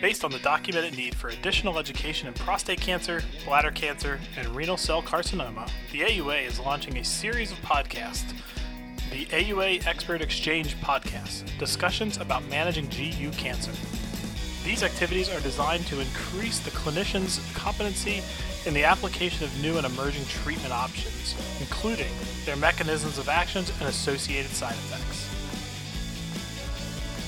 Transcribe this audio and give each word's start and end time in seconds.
Based 0.00 0.22
on 0.22 0.30
the 0.30 0.38
documented 0.38 0.96
need 0.96 1.12
for 1.16 1.28
additional 1.28 1.76
education 1.76 2.28
in 2.28 2.34
prostate 2.34 2.80
cancer, 2.80 3.20
bladder 3.44 3.72
cancer, 3.72 4.20
and 4.36 4.46
renal 4.54 4.76
cell 4.76 5.02
carcinoma, 5.02 5.68
the 5.90 6.02
AUA 6.02 6.46
is 6.46 6.60
launching 6.60 6.98
a 6.98 7.04
series 7.04 7.50
of 7.50 7.58
podcasts 7.58 8.32
the 9.10 9.24
AUA 9.26 9.86
Expert 9.86 10.20
Exchange 10.20 10.76
Podcast 10.76 11.58
discussions 11.58 12.18
about 12.18 12.46
managing 12.48 12.86
GU 12.88 13.30
cancer. 13.32 13.72
These 14.64 14.82
activities 14.82 15.30
are 15.30 15.40
designed 15.40 15.86
to 15.86 15.98
increase 15.98 16.60
the 16.60 16.70
clinician's 16.70 17.40
competency 17.54 18.22
in 18.66 18.74
the 18.74 18.84
application 18.84 19.44
of 19.44 19.62
new 19.62 19.78
and 19.78 19.86
emerging 19.86 20.26
treatment 20.26 20.72
options, 20.72 21.34
including 21.58 22.12
their 22.44 22.56
mechanisms 22.56 23.16
of 23.16 23.30
actions 23.30 23.72
and 23.80 23.88
associated 23.88 24.50
side 24.50 24.74
effects. 24.74 25.27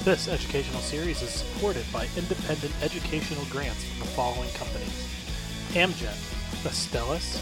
This 0.04 0.28
educational 0.28 0.80
series 0.80 1.20
is 1.20 1.28
supported 1.28 1.84
by 1.92 2.08
independent 2.16 2.72
educational 2.82 3.44
grants 3.50 3.84
from 3.84 3.98
the 3.98 4.06
following 4.06 4.48
companies 4.52 5.06
Amgen, 5.72 6.16
Astellas, 6.64 7.38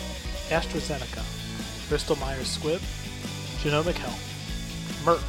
AstraZeneca, 0.48 1.22
Bristol 1.88 2.16
Myers 2.16 2.58
Squibb, 2.58 2.80
Genomic 3.62 3.94
Health, 3.94 5.04
Merck, 5.04 5.22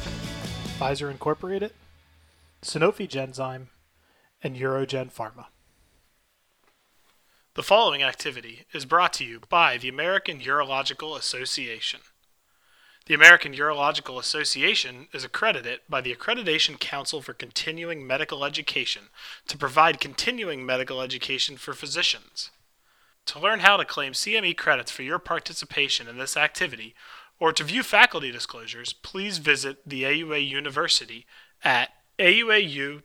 Pfizer 0.76 1.08
Incorporated, 1.08 1.72
Sanofi 2.62 3.08
Genzyme, 3.08 3.68
and 4.42 4.56
UroGen 4.56 5.12
Pharma. 5.12 5.46
The 7.54 7.62
following 7.62 8.02
activity 8.02 8.64
is 8.72 8.84
brought 8.84 9.12
to 9.14 9.24
you 9.24 9.38
by 9.48 9.78
the 9.78 9.88
American 9.88 10.40
Urological 10.40 11.16
Association. 11.16 12.00
The 13.06 13.14
American 13.14 13.54
Urological 13.54 14.18
Association 14.18 15.08
is 15.12 15.24
accredited 15.24 15.80
by 15.88 16.00
the 16.00 16.14
Accreditation 16.14 16.78
Council 16.78 17.22
for 17.22 17.32
Continuing 17.32 18.06
Medical 18.06 18.44
Education 18.44 19.08
to 19.48 19.58
provide 19.58 20.00
continuing 20.00 20.64
medical 20.64 21.00
education 21.00 21.56
for 21.56 21.72
physicians. 21.72 22.50
To 23.26 23.40
learn 23.40 23.60
how 23.60 23.76
to 23.76 23.84
claim 23.84 24.12
CME 24.12 24.56
credits 24.56 24.90
for 24.90 25.02
your 25.02 25.18
participation 25.18 26.08
in 26.08 26.18
this 26.18 26.36
activity 26.36 26.94
or 27.38 27.52
to 27.52 27.64
view 27.64 27.82
faculty 27.82 28.30
disclosures, 28.30 28.92
please 28.92 29.38
visit 29.38 29.78
the 29.86 30.02
AUA 30.04 30.46
University 30.48 31.26
at 31.64 31.90
auau.auanet.org. 32.18 33.04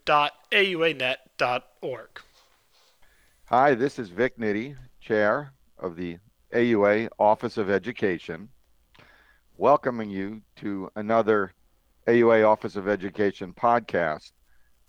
Hi, 3.45 3.75
this 3.75 3.99
is 3.99 4.09
Vic 4.09 4.37
Nitti, 4.37 4.75
Chair 4.99 5.53
of 5.77 5.95
the 5.95 6.17
AUA 6.53 7.07
Office 7.17 7.57
of 7.57 7.69
Education, 7.69 8.49
welcoming 9.57 10.09
you 10.09 10.41
to 10.57 10.89
another 10.97 11.53
AUA 12.07 12.45
Office 12.45 12.75
of 12.75 12.89
Education 12.89 13.53
podcast. 13.53 14.33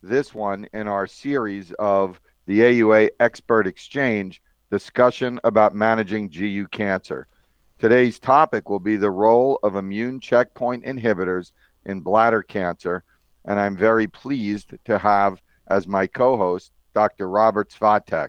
This 0.03 0.35
one 0.35 0.67
in 0.73 0.89
our 0.89 1.07
series 1.07 1.73
of 1.79 2.21
the 2.47 2.61
AUA 2.61 3.11
Expert 3.21 3.69
Exchange 3.69 4.43
discussion 4.71 5.39
about 5.45 5.77
managing 5.77 6.29
GU 6.29 6.67
cancer. 6.73 7.29
Today's 7.79 8.19
topic 8.19 8.69
will 8.69 8.81
be 8.81 8.97
the 8.97 9.11
role 9.11 9.61
of 9.63 9.77
immune 9.77 10.19
checkpoint 10.19 10.85
inhibitors 10.85 11.53
in 11.85 12.01
bladder 12.01 12.43
cancer, 12.43 13.05
and 13.45 13.61
I'm 13.61 13.77
very 13.77 14.09
pleased 14.09 14.75
to 14.85 14.99
have 14.99 15.41
as 15.69 15.87
my 15.87 16.09
co 16.09 16.37
host 16.37 16.73
Dr. 16.93 17.29
Robert 17.29 17.71
Svatek. 17.71 18.29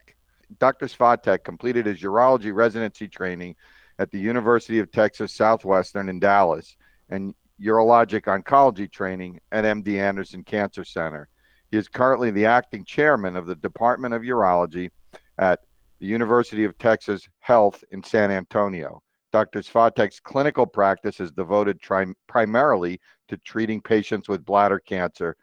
Dr. 0.59 0.85
Svatek 0.85 1.43
completed 1.43 1.87
his 1.87 2.01
urology 2.01 2.53
residency 2.53 3.07
training 3.07 3.55
at 3.99 4.11
the 4.11 4.19
University 4.19 4.79
of 4.79 4.91
Texas 4.91 5.33
Southwestern 5.33 6.09
in 6.09 6.19
Dallas 6.19 6.75
and 7.09 7.33
urologic 7.61 8.23
oncology 8.23 8.91
training 8.91 9.39
at 9.51 9.65
MD 9.65 9.99
Anderson 9.99 10.43
Cancer 10.43 10.83
Center. 10.83 11.27
He 11.71 11.77
is 11.77 11.87
currently 11.87 12.31
the 12.31 12.45
acting 12.45 12.85
chairman 12.85 13.35
of 13.35 13.47
the 13.47 13.55
Department 13.55 14.13
of 14.13 14.21
Urology 14.21 14.89
at 15.37 15.61
the 15.99 16.05
University 16.05 16.63
of 16.63 16.77
Texas 16.77 17.27
Health 17.39 17.83
in 17.91 18.03
San 18.03 18.31
Antonio. 18.31 19.01
Dr. 19.33 19.59
Svatek's 19.59 20.19
clinical 20.19 20.65
practice 20.65 21.19
is 21.19 21.31
devoted 21.31 21.81
tri- 21.81 22.13
primarily 22.27 22.99
to 23.27 23.37
treating 23.37 23.81
patients 23.81 24.29
with 24.29 24.45
bladder 24.45 24.79
cancer. 24.79 25.35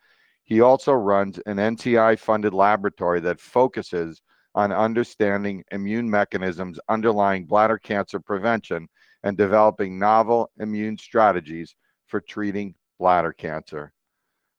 He 0.44 0.60
also 0.60 0.92
runs 0.92 1.38
an 1.46 1.56
NCI 1.56 2.18
funded 2.18 2.54
laboratory 2.54 3.20
that 3.20 3.40
focuses 3.40 4.22
on 4.54 4.72
understanding 4.72 5.64
immune 5.70 6.08
mechanisms 6.08 6.78
underlying 6.88 7.44
bladder 7.44 7.78
cancer 7.78 8.20
prevention 8.20 8.88
and 9.22 9.36
developing 9.36 9.98
novel 9.98 10.50
immune 10.58 10.96
strategies 10.98 11.74
for 12.06 12.20
treating 12.20 12.74
bladder 12.98 13.32
cancer. 13.32 13.92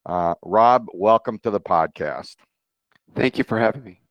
Uh, 0.06 0.36
Rob, 0.44 0.86
welcome 0.94 1.40
to 1.40 1.50
the 1.50 1.60
podcast. 1.60 2.36
Thank 3.16 3.38
you 3.38 3.44
for 3.44 3.60
having 3.60 3.84
me. 3.84 4.02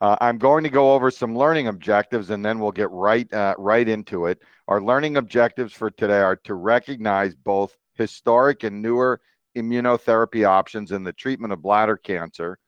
Uh, 0.00 0.16
I'm 0.20 0.38
going 0.38 0.62
to 0.62 0.70
go 0.70 0.94
over 0.94 1.10
some 1.10 1.36
learning 1.36 1.66
objectives 1.66 2.30
and 2.30 2.44
then 2.44 2.60
we'll 2.60 2.70
get 2.70 2.90
right 2.90 3.30
uh, 3.32 3.54
right 3.58 3.88
into 3.88 4.26
it. 4.26 4.40
Our 4.68 4.80
learning 4.80 5.16
objectives 5.16 5.72
for 5.72 5.90
today 5.90 6.20
are 6.20 6.36
to 6.44 6.54
recognize 6.54 7.34
both 7.34 7.76
historic 7.94 8.62
and 8.62 8.80
newer 8.80 9.20
immunotherapy 9.56 10.46
options 10.46 10.92
in 10.92 11.02
the 11.02 11.12
treatment 11.12 11.52
of 11.52 11.62
bladder 11.62 11.96
cancer, 11.96 12.58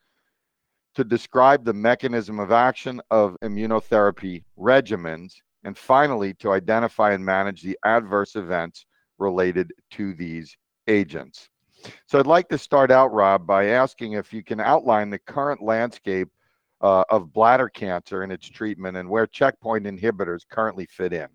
to 0.94 1.04
describe 1.04 1.64
the 1.64 1.72
mechanism 1.72 2.40
of 2.40 2.52
action 2.52 3.00
of 3.10 3.36
immunotherapy 3.42 4.44
regimens, 4.58 5.34
and 5.64 5.76
finally 5.76 6.34
to 6.34 6.52
identify 6.52 7.12
and 7.12 7.24
manage 7.24 7.62
the 7.62 7.78
adverse 7.84 8.34
events 8.36 8.86
related 9.18 9.72
to 9.90 10.14
these 10.14 10.56
agents. 10.88 11.48
So 12.06 12.18
I'd 12.18 12.26
like 12.26 12.48
to 12.48 12.58
start 12.58 12.90
out, 12.90 13.12
Rob, 13.12 13.46
by 13.46 13.66
asking 13.66 14.12
if 14.12 14.32
you 14.32 14.42
can 14.42 14.60
outline 14.60 15.10
the 15.10 15.18
current 15.18 15.62
landscape 15.62 16.28
uh, 16.80 17.04
of 17.10 17.32
bladder 17.32 17.68
cancer 17.68 18.22
and 18.22 18.32
its 18.32 18.48
treatment 18.48 18.96
and 18.96 19.08
where 19.08 19.26
checkpoint 19.26 19.84
inhibitors 19.84 20.40
currently 20.48 20.86
fit 20.86 21.12
in. 21.12 21.28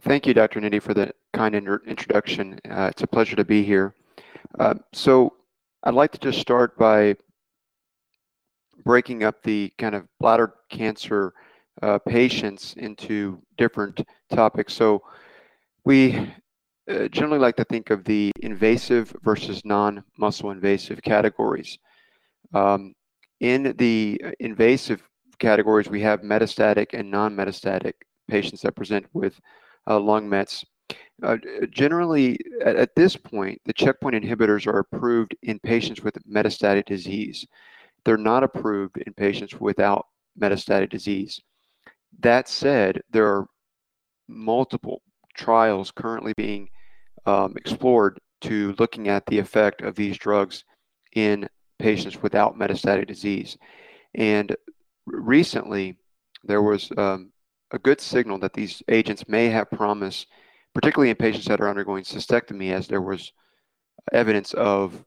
Thank 0.00 0.26
you, 0.26 0.34
Dr. 0.34 0.60
Nitti, 0.60 0.82
for 0.82 0.94
the 0.94 1.12
kind 1.32 1.54
introduction. 1.54 2.58
Uh, 2.68 2.88
it's 2.90 3.02
a 3.02 3.06
pleasure 3.06 3.36
to 3.36 3.44
be 3.44 3.62
here. 3.62 3.94
Uh, 4.58 4.74
so 4.92 5.34
I'd 5.84 5.94
like 5.94 6.10
to 6.12 6.18
just 6.18 6.40
start 6.40 6.76
by 6.76 7.16
breaking 8.84 9.24
up 9.24 9.42
the 9.42 9.72
kind 9.78 9.94
of 9.94 10.06
bladder 10.20 10.54
cancer 10.70 11.32
uh, 11.82 11.98
patients 11.98 12.74
into 12.76 13.40
different 13.56 14.00
topics. 14.30 14.74
So 14.74 15.02
we 15.84 16.32
uh, 16.88 17.08
generally 17.08 17.38
like 17.38 17.56
to 17.56 17.64
think 17.64 17.90
of 17.90 18.04
the 18.04 18.32
invasive 18.40 19.14
versus 19.22 19.62
non-muscle 19.64 20.50
invasive 20.50 21.02
categories. 21.02 21.78
Um, 22.54 22.94
in 23.40 23.74
the 23.78 24.20
invasive 24.40 25.02
categories, 25.38 25.88
we 25.88 26.00
have 26.02 26.22
metastatic 26.22 26.88
and 26.92 27.10
non-metastatic 27.10 27.92
patients 28.28 28.62
that 28.62 28.74
present 28.74 29.06
with 29.12 29.38
uh, 29.88 30.00
lung 30.00 30.28
mets. 30.28 30.64
Uh, 31.22 31.36
generally, 31.70 32.38
at, 32.64 32.76
at, 32.76 32.94
this 32.94 33.16
point, 33.16 33.60
the 33.66 33.72
checkpoint 33.72 34.14
inhibitors 34.14 34.66
are 34.66 34.78
approved 34.78 35.36
in 35.42 35.58
patients 35.58 36.02
with 36.02 36.16
metastatic 36.30 36.86
disease. 36.86 37.46
They're 38.08 38.16
not 38.16 38.42
approved 38.42 38.96
in 38.96 39.12
patients 39.12 39.60
without 39.60 40.06
metastatic 40.40 40.88
disease. 40.88 41.42
That 42.20 42.48
said, 42.48 43.02
there 43.10 43.26
are 43.26 43.46
multiple 44.26 45.02
trials 45.36 45.90
currently 45.90 46.32
being 46.34 46.70
um, 47.26 47.52
explored 47.54 48.18
to 48.40 48.74
looking 48.78 49.08
at 49.08 49.26
the 49.26 49.38
effect 49.38 49.82
of 49.82 49.94
these 49.94 50.16
drugs 50.16 50.64
in 51.16 51.50
patients 51.78 52.22
without 52.22 52.58
metastatic 52.58 53.06
disease. 53.06 53.58
And 54.14 54.56
recently, 55.04 55.98
there 56.44 56.62
was 56.62 56.90
um, 56.96 57.30
a 57.72 57.78
good 57.78 58.00
signal 58.00 58.38
that 58.38 58.54
these 58.54 58.82
agents 58.88 59.28
may 59.28 59.50
have 59.50 59.70
promise, 59.70 60.24
particularly 60.74 61.10
in 61.10 61.16
patients 61.16 61.44
that 61.44 61.60
are 61.60 61.68
undergoing 61.68 62.04
cystectomy, 62.04 62.72
as 62.72 62.88
there 62.88 63.02
was 63.02 63.34
evidence 64.14 64.54
of 64.54 65.04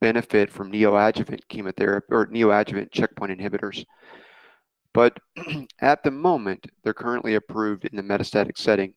benefit 0.00 0.50
from 0.50 0.72
neoadjuvant 0.72 1.40
chemotherapy 1.48 2.06
or 2.10 2.26
neoadjuvant 2.26 2.90
checkpoint 2.92 3.38
inhibitors. 3.38 3.84
But 4.92 5.18
at 5.80 6.02
the 6.02 6.10
moment, 6.10 6.66
they're 6.82 6.94
currently 6.94 7.34
approved 7.34 7.84
in 7.84 7.96
the 7.96 8.02
metastatic 8.02 8.58
setting. 8.58 8.94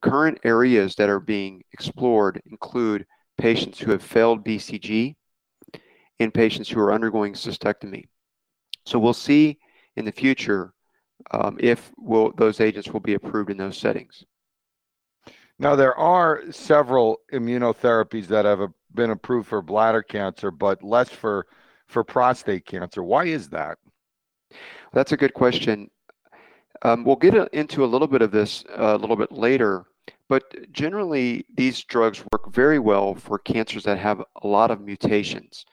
Current 0.00 0.38
areas 0.44 0.94
that 0.96 1.08
are 1.08 1.20
being 1.20 1.62
explored 1.72 2.40
include 2.46 3.06
patients 3.38 3.78
who 3.78 3.90
have 3.90 4.02
failed 4.02 4.44
BCG, 4.44 5.14
in 6.18 6.30
patients 6.30 6.68
who 6.68 6.80
are 6.80 6.92
undergoing 6.92 7.32
cystectomy. 7.32 8.04
So 8.86 8.98
we'll 8.98 9.14
see 9.14 9.58
in 9.96 10.04
the 10.04 10.12
future 10.12 10.72
um, 11.30 11.56
if 11.60 11.92
will, 11.96 12.32
those 12.36 12.60
agents 12.60 12.90
will 12.90 13.00
be 13.00 13.14
approved 13.14 13.50
in 13.50 13.56
those 13.56 13.78
settings. 13.78 14.24
Now, 15.58 15.76
there 15.76 15.96
are 15.96 16.42
several 16.50 17.20
immunotherapies 17.32 18.26
that 18.26 18.44
have 18.44 18.60
been 18.94 19.10
approved 19.10 19.48
for 19.48 19.62
bladder 19.62 20.02
cancer, 20.02 20.50
but 20.50 20.82
less 20.82 21.08
for, 21.10 21.46
for 21.88 22.04
prostate 22.04 22.64
cancer. 22.66 23.02
Why 23.02 23.24
is 23.26 23.48
that? 23.50 23.78
That's 24.92 25.12
a 25.12 25.16
good 25.16 25.34
question. 25.34 25.90
Um, 26.82 27.04
we'll 27.04 27.16
get 27.16 27.34
into 27.52 27.84
a 27.84 27.86
little 27.86 28.08
bit 28.08 28.22
of 28.22 28.30
this 28.30 28.64
uh, 28.78 28.94
a 28.94 28.98
little 28.98 29.16
bit 29.16 29.32
later, 29.32 29.84
But 30.28 30.72
generally, 30.72 31.44
these 31.54 31.84
drugs 31.84 32.24
work 32.32 32.52
very 32.52 32.78
well 32.78 33.14
for 33.14 33.38
cancers 33.38 33.84
that 33.84 33.98
have 33.98 34.22
a 34.42 34.46
lot 34.46 34.70
of 34.70 34.80
mutations. 34.80 35.64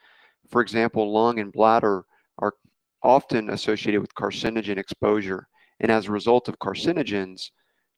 For 0.48 0.60
example, 0.60 1.10
lung 1.12 1.38
and 1.38 1.52
bladder 1.52 2.04
are 2.38 2.54
often 3.02 3.50
associated 3.50 4.00
with 4.00 4.14
carcinogen 4.14 4.76
exposure. 4.76 5.48
And 5.80 5.90
as 5.90 6.06
a 6.06 6.12
result 6.12 6.48
of 6.48 6.58
carcinogens, 6.58 7.50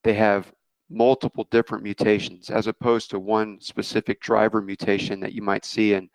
they 0.04 0.14
have 0.14 0.52
multiple 0.90 1.46
different 1.50 1.82
mutations 1.82 2.50
as 2.50 2.66
opposed 2.66 3.10
to 3.10 3.18
one 3.18 3.60
specific 3.60 4.20
driver 4.20 4.60
mutation 4.60 5.20
that 5.20 5.32
you 5.32 5.42
might 5.42 5.64
see 5.64 5.94
in 5.94 6.08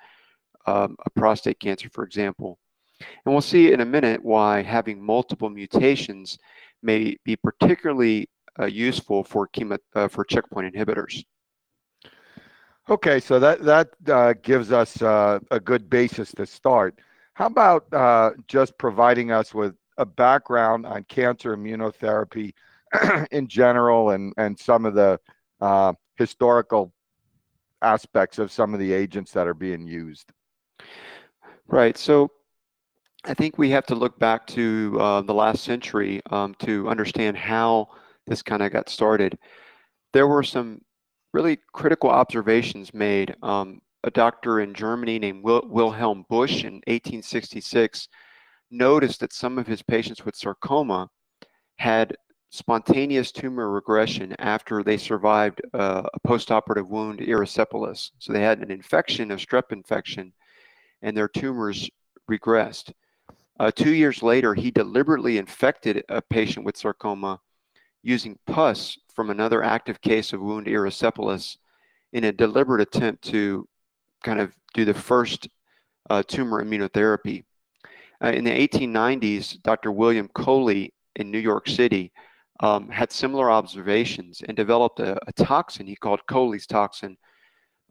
um, 0.65 0.95
a 1.05 1.09
prostate 1.11 1.59
cancer, 1.59 1.89
for 1.89 2.03
example. 2.03 2.59
And 2.99 3.33
we'll 3.33 3.41
see 3.41 3.71
in 3.71 3.81
a 3.81 3.85
minute 3.85 4.23
why 4.23 4.61
having 4.61 5.01
multiple 5.01 5.49
mutations 5.49 6.37
may 6.83 7.17
be 7.23 7.35
particularly 7.35 8.29
uh, 8.59 8.65
useful 8.65 9.23
for 9.23 9.47
chemo, 9.47 9.77
uh, 9.95 10.07
for 10.07 10.23
checkpoint 10.25 10.73
inhibitors. 10.73 11.23
Okay, 12.89 13.19
so 13.19 13.39
that 13.39 13.63
that 13.63 13.89
uh, 14.09 14.33
gives 14.41 14.71
us 14.71 15.01
uh, 15.01 15.39
a 15.51 15.59
good 15.59 15.89
basis 15.89 16.31
to 16.33 16.45
start. 16.45 16.99
How 17.33 17.45
about 17.45 17.91
uh, 17.93 18.31
just 18.47 18.77
providing 18.77 19.31
us 19.31 19.53
with 19.53 19.75
a 19.97 20.05
background 20.05 20.85
on 20.85 21.03
cancer 21.03 21.55
immunotherapy 21.55 22.53
in 23.31 23.47
general 23.47 24.11
and 24.11 24.33
and 24.37 24.57
some 24.57 24.85
of 24.85 24.93
the 24.95 25.19
uh, 25.61 25.93
historical 26.17 26.93
aspects 27.81 28.39
of 28.39 28.51
some 28.51 28.73
of 28.73 28.79
the 28.79 28.91
agents 28.91 29.31
that 29.31 29.47
are 29.47 29.53
being 29.53 29.87
used? 29.87 30.31
Right. 31.67 31.97
So 31.97 32.31
I 33.25 33.33
think 33.33 33.57
we 33.57 33.69
have 33.71 33.85
to 33.87 33.95
look 33.95 34.17
back 34.17 34.47
to 34.47 34.97
uh, 34.99 35.21
the 35.21 35.33
last 35.33 35.63
century 35.63 36.21
um, 36.31 36.55
to 36.59 36.87
understand 36.89 37.37
how 37.37 37.89
this 38.27 38.41
kind 38.41 38.61
of 38.61 38.71
got 38.71 38.89
started. 38.89 39.37
There 40.13 40.27
were 40.27 40.43
some 40.43 40.81
really 41.33 41.59
critical 41.73 42.09
observations 42.09 42.93
made. 42.93 43.35
Um, 43.43 43.81
a 44.03 44.11
doctor 44.11 44.61
in 44.61 44.73
Germany 44.73 45.19
named 45.19 45.43
Wil- 45.43 45.67
Wilhelm 45.67 46.25
Busch 46.29 46.63
in 46.63 46.75
1866 46.87 48.07
noticed 48.71 49.19
that 49.19 49.33
some 49.33 49.57
of 49.57 49.67
his 49.67 49.81
patients 49.81 50.23
with 50.23 50.35
sarcoma 50.35 51.09
had 51.77 52.15
spontaneous 52.49 53.31
tumor 53.31 53.69
regression 53.69 54.35
after 54.39 54.83
they 54.83 54.97
survived 54.97 55.61
uh, 55.73 56.03
a 56.13 56.19
postoperative 56.27 56.87
wound 56.87 57.19
erysipelas. 57.19 58.11
So 58.19 58.33
they 58.33 58.41
had 58.41 58.59
an 58.59 58.71
infection, 58.71 59.31
a 59.31 59.35
strep 59.35 59.71
infection, 59.71 60.33
and 61.01 61.15
their 61.15 61.27
tumors 61.27 61.89
regressed. 62.29 62.91
Uh, 63.59 63.71
two 63.71 63.93
years 63.93 64.23
later, 64.23 64.53
he 64.53 64.71
deliberately 64.71 65.37
infected 65.37 66.03
a 66.09 66.21
patient 66.21 66.65
with 66.65 66.77
sarcoma 66.77 67.39
using 68.01 68.37
pus 68.47 68.97
from 69.13 69.29
another 69.29 69.61
active 69.63 70.01
case 70.01 70.33
of 70.33 70.41
wound 70.41 70.67
erysipelas 70.67 71.57
in 72.13 72.23
a 72.23 72.31
deliberate 72.31 72.81
attempt 72.81 73.23
to 73.23 73.67
kind 74.23 74.39
of 74.39 74.53
do 74.73 74.85
the 74.85 74.93
first 74.93 75.49
uh, 76.09 76.23
tumor 76.23 76.63
immunotherapy. 76.63 77.43
Uh, 78.23 78.29
in 78.29 78.43
the 78.43 78.51
1890s, 78.67 79.61
Dr. 79.61 79.91
William 79.91 80.27
Coley 80.29 80.93
in 81.15 81.29
New 81.29 81.39
York 81.39 81.67
City 81.67 82.11
um, 82.59 82.89
had 82.89 83.11
similar 83.11 83.49
observations 83.49 84.41
and 84.47 84.55
developed 84.55 84.99
a, 84.99 85.17
a, 85.27 85.33
toxin 85.33 85.87
he 85.87 85.95
called 85.95 86.19
Coley's 86.27 86.67
toxin 86.67 87.17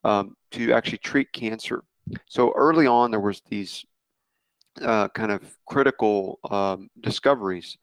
um, 0.05 0.37
to 0.51 0.73
actually 0.73 0.99
treat 0.99 1.33
cancer. 1.33 1.85
So 2.27 2.53
early 2.55 2.87
on, 2.87 3.11
there 3.11 3.21
was 3.21 3.43
these 3.49 3.85
uh, 4.83 5.09
kind 5.09 5.33
of 5.33 5.43
critical 5.67 6.39
um, 6.51 6.89
discoveries, 7.01 7.79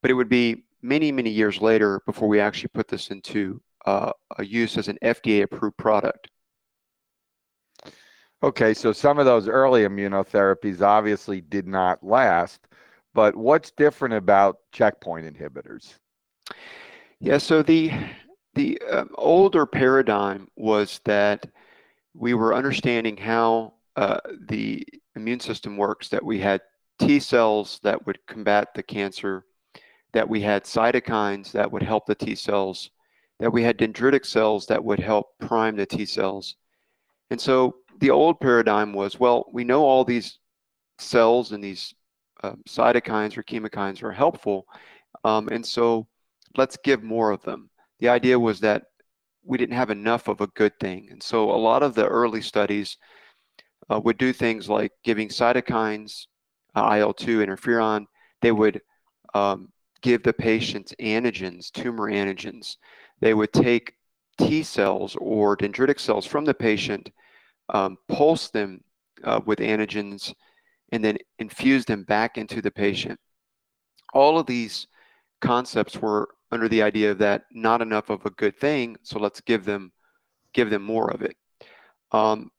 but 0.00 0.10
it 0.10 0.14
would 0.14 0.28
be 0.28 0.64
many, 0.82 1.10
many 1.10 1.30
years 1.30 1.60
later 1.60 2.00
before 2.06 2.28
we 2.28 2.40
actually 2.40 2.70
put 2.72 2.88
this 2.88 3.10
into 3.10 3.60
uh, 3.86 4.12
a 4.38 4.44
use 4.44 4.78
as 4.78 4.88
an 4.88 4.98
FDA 5.02 5.42
approved 5.42 5.76
product. 5.76 6.30
Okay, 8.42 8.72
so 8.72 8.92
some 8.92 9.18
of 9.18 9.26
those 9.26 9.48
early 9.48 9.82
immunotherapies 9.82 10.80
obviously 10.80 11.40
did 11.40 11.66
not 11.66 12.04
last, 12.04 12.60
but 13.12 13.34
what's 13.34 13.72
different 13.72 14.14
about 14.14 14.58
checkpoint 14.70 15.26
inhibitors? 15.26 15.94
Yeah, 17.20 17.38
so 17.38 17.62
the 17.62 17.92
the 18.54 18.80
um, 18.90 19.10
older 19.14 19.66
paradigm 19.66 20.48
was 20.56 21.00
that 21.04 21.46
we 22.14 22.34
were 22.34 22.54
understanding 22.54 23.16
how 23.16 23.74
uh, 23.96 24.18
the 24.48 24.86
immune 25.16 25.40
system 25.40 25.76
works. 25.76 26.08
That 26.08 26.24
we 26.24 26.38
had 26.38 26.60
T 26.98 27.20
cells 27.20 27.80
that 27.82 28.06
would 28.06 28.18
combat 28.26 28.74
the 28.74 28.82
cancer, 28.82 29.44
that 30.12 30.28
we 30.28 30.40
had 30.40 30.64
cytokines 30.64 31.52
that 31.52 31.70
would 31.70 31.82
help 31.82 32.06
the 32.06 32.14
T 32.14 32.34
cells, 32.34 32.90
that 33.40 33.52
we 33.52 33.62
had 33.62 33.78
dendritic 33.78 34.24
cells 34.26 34.66
that 34.66 34.82
would 34.82 35.00
help 35.00 35.26
prime 35.40 35.76
the 35.76 35.86
T 35.86 36.06
cells. 36.06 36.56
And 37.30 37.40
so 37.40 37.76
the 38.00 38.10
old 38.10 38.40
paradigm 38.40 38.92
was 38.92 39.18
well, 39.20 39.46
we 39.52 39.64
know 39.64 39.84
all 39.84 40.04
these 40.04 40.38
cells 40.98 41.52
and 41.52 41.62
these 41.62 41.94
uh, 42.42 42.54
cytokines 42.68 43.36
or 43.36 43.42
chemokines 43.42 44.02
are 44.02 44.12
helpful. 44.12 44.66
Um, 45.24 45.48
and 45.48 45.64
so 45.64 46.06
let's 46.56 46.76
give 46.82 47.02
more 47.02 47.30
of 47.30 47.42
them. 47.42 47.70
The 48.00 48.08
idea 48.08 48.38
was 48.38 48.60
that 48.60 48.84
we 49.44 49.58
didn't 49.58 49.76
have 49.76 49.90
enough 49.90 50.28
of 50.28 50.40
a 50.40 50.46
good 50.48 50.78
thing. 50.78 51.08
And 51.10 51.22
so 51.22 51.50
a 51.50 51.56
lot 51.56 51.82
of 51.82 51.94
the 51.94 52.06
early 52.06 52.42
studies 52.42 52.96
uh, 53.90 54.00
would 54.04 54.18
do 54.18 54.32
things 54.32 54.68
like 54.68 54.92
giving 55.04 55.28
cytokines, 55.28 56.26
uh, 56.74 56.96
IL 56.98 57.14
2, 57.14 57.38
interferon. 57.38 58.04
They 58.42 58.52
would 58.52 58.80
um, 59.34 59.72
give 60.02 60.22
the 60.22 60.32
patients 60.32 60.94
antigens, 61.00 61.70
tumor 61.70 62.10
antigens. 62.10 62.76
They 63.20 63.34
would 63.34 63.52
take 63.52 63.94
T 64.38 64.62
cells 64.62 65.16
or 65.18 65.56
dendritic 65.56 65.98
cells 65.98 66.26
from 66.26 66.44
the 66.44 66.54
patient, 66.54 67.10
um, 67.70 67.96
pulse 68.08 68.50
them 68.50 68.82
uh, 69.24 69.40
with 69.44 69.58
antigens, 69.58 70.32
and 70.92 71.04
then 71.04 71.18
infuse 71.38 71.84
them 71.84 72.04
back 72.04 72.38
into 72.38 72.62
the 72.62 72.70
patient. 72.70 73.18
All 74.14 74.38
of 74.38 74.46
these 74.46 74.86
concepts 75.40 75.96
were 75.96 76.28
under 76.50 76.68
the 76.68 76.82
idea 76.82 77.14
that 77.14 77.44
not 77.52 77.82
enough 77.82 78.10
of 78.10 78.24
a 78.26 78.30
good 78.30 78.56
thing, 78.58 78.96
so 79.02 79.18
let's 79.18 79.40
give 79.40 79.64
them 79.64 79.92
give 80.54 80.70
them 80.70 80.82
more 80.82 81.10
of 81.10 81.22
it. 81.22 81.36
Um, 82.12 82.50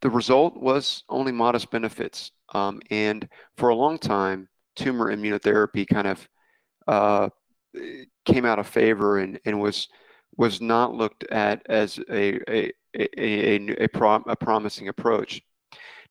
the 0.00 0.10
result 0.10 0.56
was 0.56 1.04
only 1.08 1.32
modest 1.32 1.70
benefits, 1.70 2.32
um, 2.54 2.80
and 2.90 3.28
for 3.56 3.68
a 3.68 3.74
long 3.74 3.98
time, 3.98 4.48
tumor 4.76 5.14
immunotherapy 5.14 5.86
kind 5.86 6.06
of 6.06 6.28
uh, 6.86 7.28
came 8.24 8.44
out 8.44 8.58
of 8.58 8.66
favor 8.66 9.18
and, 9.18 9.38
and 9.44 9.60
was 9.60 9.88
was 10.36 10.60
not 10.60 10.94
looked 10.94 11.24
at 11.24 11.62
as 11.68 11.98
a 12.10 12.40
a, 12.50 12.72
a, 12.96 13.20
a, 13.20 13.84
a, 13.84 13.88
prom, 13.88 14.24
a 14.26 14.36
promising 14.36 14.88
approach. 14.88 15.42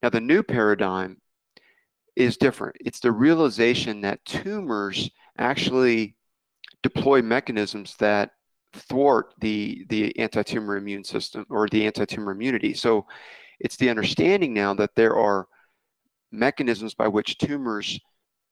Now, 0.02 0.10
the 0.10 0.22
new 0.22 0.44
paradigm 0.44 1.18
is 2.16 2.38
different. 2.38 2.76
It's 2.80 3.00
the 3.00 3.12
realization 3.12 4.02
that 4.02 4.26
tumors 4.26 5.10
actually 5.38 6.17
deploy 6.88 7.22
mechanisms 7.22 7.96
that 8.00 8.32
thwart 8.74 9.34
the 9.40 9.86
the 9.90 10.18
anti-tumor 10.20 10.78
immune 10.78 11.04
system 11.04 11.46
or 11.50 11.68
the 11.68 11.86
anti-tumor 11.86 12.32
immunity. 12.32 12.74
So 12.74 13.06
it's 13.60 13.78
the 13.78 13.90
understanding 13.90 14.54
now 14.54 14.74
that 14.76 14.96
there 14.96 15.16
are 15.16 15.48
mechanisms 16.32 16.94
by 16.94 17.08
which 17.08 17.38
tumors 17.38 18.00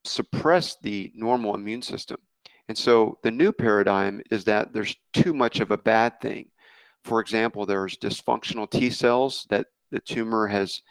suppress 0.04 0.78
the 0.82 1.12
normal 1.16 1.56
immune 1.56 1.82
system. 1.82 2.18
And 2.68 2.78
so 2.78 3.18
the 3.24 3.32
new 3.32 3.52
paradigm 3.52 4.22
is 4.32 4.44
that 4.46 4.74
there's 4.74 4.96
too 5.14 5.34
much 5.34 5.60
of 5.60 5.72
a 5.72 5.78
bad 5.78 6.20
thing. 6.22 6.50
For 7.04 7.20
example, 7.20 7.66
there's 7.66 7.98
dysfunctional 7.98 8.70
T 8.70 8.90
cells 8.90 9.46
that 9.50 9.68
the 9.92 10.00
tumor 10.00 10.48
has 10.48 10.82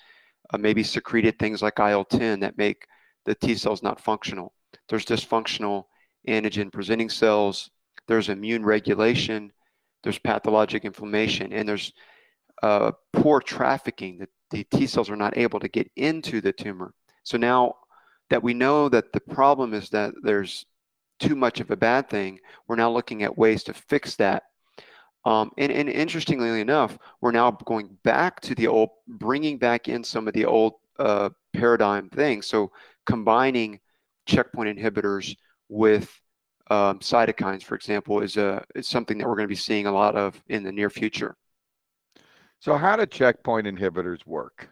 uh, 0.53 0.59
maybe 0.59 0.83
secreted 0.83 1.39
things 1.39 1.63
like 1.63 1.79
IL 1.81 2.05
10 2.05 2.41
that 2.41 2.59
make 2.59 2.87
the 3.27 3.35
T 3.35 3.55
cells 3.55 3.83
not 3.83 4.01
functional. 4.01 4.55
There's 4.89 5.05
dysfunctional 5.05 5.85
antigen 6.29 6.73
presenting 6.73 7.09
cells, 7.09 7.71
there's 8.07 8.29
immune 8.29 8.65
regulation, 8.65 9.53
there's 10.03 10.19
pathologic 10.19 10.85
inflammation, 10.85 11.53
and 11.53 11.69
there's 11.69 11.93
uh, 12.63 12.93
poor 13.13 13.41
trafficking. 13.41 14.19
that 14.19 14.29
the 14.51 14.65
T 14.65 14.87
cells 14.87 15.11
are 15.11 15.17
not 15.17 15.37
able 15.37 15.59
to 15.61 15.69
get 15.69 15.91
into 15.97 16.41
the 16.41 16.53
tumor. 16.53 16.95
So 17.25 17.37
now 17.37 17.75
that 18.31 18.43
we 18.43 18.55
know 18.55 18.89
that 18.89 19.13
the 19.13 19.21
problem 19.21 19.75
is 19.75 19.91
that 19.91 20.15
there's 20.23 20.67
too 21.21 21.37
much 21.37 21.61
of 21.61 21.71
a 21.71 21.77
bad 21.77 22.09
thing, 22.09 22.39
we're 22.67 22.77
now 22.77 22.91
looking 22.91 23.23
at 23.23 23.37
ways 23.39 23.65
to 23.65 23.75
fix 23.75 24.17
that. 24.17 24.45
Um, 25.25 25.53
and, 25.57 25.73
and 25.73 25.89
interestingly 25.89 26.61
enough, 26.61 26.99
we're 27.21 27.31
now 27.33 27.51
going 27.51 27.97
back 28.03 28.41
to 28.43 28.55
the 28.55 28.67
old, 28.67 28.91
bringing 29.09 29.59
back 29.59 29.89
in 29.89 30.05
some 30.05 30.29
of 30.29 30.35
the 30.35 30.45
old 30.45 30.75
uh, 30.99 31.31
paradigm 31.55 32.11
things. 32.11 32.47
So 32.47 32.73
combining 33.07 33.81
checkpoint 34.27 34.79
inhibitors 34.79 35.35
with 35.69 36.11
um, 36.71 36.99
cytokines, 37.01 37.63
for 37.63 37.75
example, 37.75 38.21
is, 38.21 38.37
a, 38.37 38.65
is 38.75 38.89
something 38.89 39.19
that 39.19 39.27
we're 39.27 39.37
going 39.37 39.45
to 39.45 39.49
be 39.49 39.55
seeing 39.55 39.87
a 39.87 39.93
lot 39.93 40.17
of 40.17 40.41
in 40.49 40.63
the 40.63 40.73
near 40.73 40.91
future. 40.91 41.37
So, 42.61 42.77
how 42.77 42.97
do 42.97 43.05
checkpoint 43.05 43.67
inhibitors 43.67 44.27
work? 44.27 44.71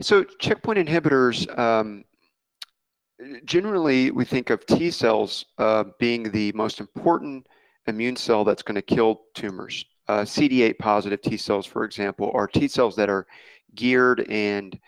So, 0.00 0.24
checkpoint 0.24 0.78
inhibitors, 0.78 1.46
um, 1.56 2.04
generally, 3.44 4.10
we 4.10 4.24
think 4.24 4.50
of 4.50 4.66
T 4.66 4.90
cells 4.90 5.44
uh, 5.58 5.84
being 5.98 6.30
the 6.32 6.52
most 6.52 6.80
important 6.80 7.46
immune 7.86 8.16
cell 8.16 8.44
that's 8.44 8.62
going 8.62 8.74
to 8.74 8.82
kill 8.82 9.22
tumors. 9.34 9.84
Uh, 10.08 10.20
CD8 10.20 10.78
positive 10.78 11.22
T 11.22 11.36
cells, 11.36 11.66
for 11.66 11.84
example, 11.84 12.30
are 12.34 12.46
T 12.46 12.68
cells 12.68 12.96
that 12.96 13.08
are 13.08 13.26
geared 13.74 14.26
and 14.28 14.78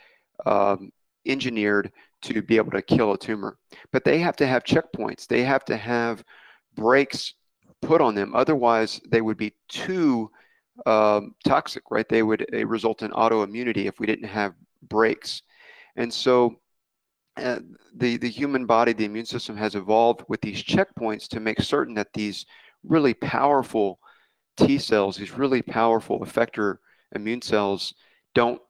um, 0.47 0.91
engineered 1.27 1.93
to 2.23 2.43
be 2.43 2.57
able 2.57 2.73
to 2.73 2.83
kill 2.83 3.13
a 3.13 3.19
tumor. 3.19 3.59
But 3.93 4.05
they 4.05 4.19
have 4.19 4.37
to 4.37 4.47
have 4.47 4.65
checkpoints. 4.65 5.27
They 5.27 5.43
have 5.43 5.65
to 5.67 5.77
have 5.77 6.25
breaks 6.75 7.35
put 7.83 8.01
on 8.01 8.15
them. 8.15 8.35
Otherwise, 8.35 9.01
they 9.09 9.21
would 9.21 9.37
be 9.37 9.55
too 9.69 10.31
um, 10.87 11.35
toxic, 11.47 11.85
right? 11.91 12.09
They 12.09 12.23
would 12.23 12.47
result 12.53 13.03
in 13.03 13.11
autoimmunity 13.13 13.87
if 13.87 13.99
we 13.99 14.07
didn't 14.07 14.29
have 14.29 14.55
breaks. 14.83 15.43
And 15.97 16.13
so 16.13 16.57
uh, 17.37 17.61
the, 17.97 18.17
the 18.17 18.29
human 18.29 18.67
body, 18.67 18.93
the 18.93 19.05
immune 19.05 19.27
system 19.27 19.57
has 19.57 19.75
evolved 19.75 20.25
with 20.29 20.41
these 20.41 20.63
checkpoints 20.63 21.29
to 21.29 21.41
make 21.41 21.61
certain 21.61 21.95
that 21.95 22.13
these 22.13 22.47
really 22.85 23.15
powerful 23.15 23.99
T 24.57 24.79
cells, 24.79 25.17
these 25.17 25.33
really 25.33 25.63
powerful 25.63 26.21
effector 26.21 26.79
immune 27.15 27.43
cells, 27.43 27.95
don't 28.35 28.61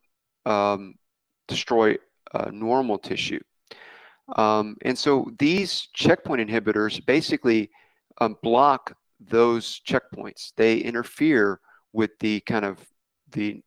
um, 0.44 0.94
destroy 1.46 1.96
uh, 2.32 2.50
normal 2.52 2.98
tissue. 2.98 3.40
Um, 4.36 4.76
and 4.82 4.96
so 4.96 5.30
these 5.38 5.88
checkpoint 5.94 6.46
inhibitors 6.46 7.04
basically 7.04 7.70
um, 8.20 8.36
block 8.42 8.94
those 9.20 9.80
checkpoints. 9.86 10.52
They 10.56 10.78
interfere 10.78 11.60
with 11.92 12.10
the 12.20 12.40
kind 12.40 12.64
of 12.64 12.78
the 13.30 13.62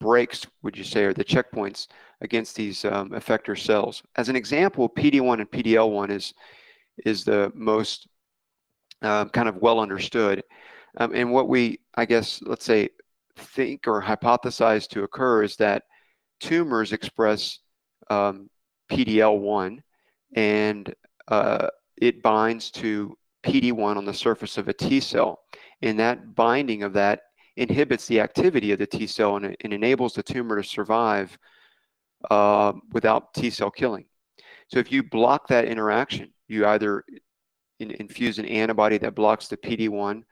breaks, 0.00 0.46
would 0.62 0.76
you 0.76 0.84
say, 0.84 1.04
or 1.04 1.14
the 1.14 1.24
checkpoints 1.24 1.86
against 2.20 2.56
these 2.56 2.84
um, 2.84 3.10
effector 3.10 3.58
cells. 3.58 4.02
As 4.16 4.28
an 4.28 4.36
example, 4.36 4.88
PD1 4.88 5.40
and 5.40 5.50
PDL1 5.50 6.10
is 6.10 6.34
is 7.04 7.24
the 7.24 7.52
most 7.54 8.08
um, 9.02 9.28
kind 9.28 9.48
of 9.48 9.56
well 9.56 9.80
understood. 9.80 10.42
Um, 10.98 11.14
and 11.14 11.30
what 11.30 11.48
we, 11.48 11.80
I 11.94 12.06
guess, 12.06 12.40
let's 12.42 12.64
say, 12.64 12.88
think 13.36 13.86
or 13.86 14.02
hypothesize 14.02 14.88
to 14.88 15.02
occur 15.02 15.42
is 15.42 15.56
that 15.56 15.82
tumors 16.40 16.92
express 16.92 17.58
um, 18.10 18.48
PDL1 18.90 19.80
and 20.34 20.94
uh, 21.28 21.68
it 21.96 22.22
binds 22.22 22.70
to 22.70 23.16
PD1 23.44 23.96
on 23.96 24.04
the 24.04 24.14
surface 24.14 24.58
of 24.58 24.68
a 24.68 24.72
T 24.72 25.00
cell. 25.00 25.40
And 25.82 25.98
that 25.98 26.34
binding 26.34 26.82
of 26.82 26.92
that 26.94 27.20
inhibits 27.56 28.06
the 28.06 28.20
activity 28.20 28.72
of 28.72 28.78
the 28.78 28.86
T 28.86 29.06
cell 29.06 29.36
and, 29.36 29.56
and 29.60 29.72
enables 29.72 30.14
the 30.14 30.22
tumor 30.22 30.60
to 30.60 30.68
survive 30.68 31.36
uh, 32.30 32.72
without 32.92 33.34
T 33.34 33.50
cell 33.50 33.70
killing. 33.70 34.04
So 34.68 34.78
if 34.78 34.90
you 34.90 35.02
block 35.02 35.48
that 35.48 35.66
interaction, 35.66 36.32
you 36.48 36.66
either 36.66 37.04
in, 37.78 37.92
infuse 37.92 38.38
an 38.38 38.46
antibody 38.46 38.98
that 38.98 39.14
blocks 39.14 39.48
the 39.48 39.56
PD1 39.56 40.22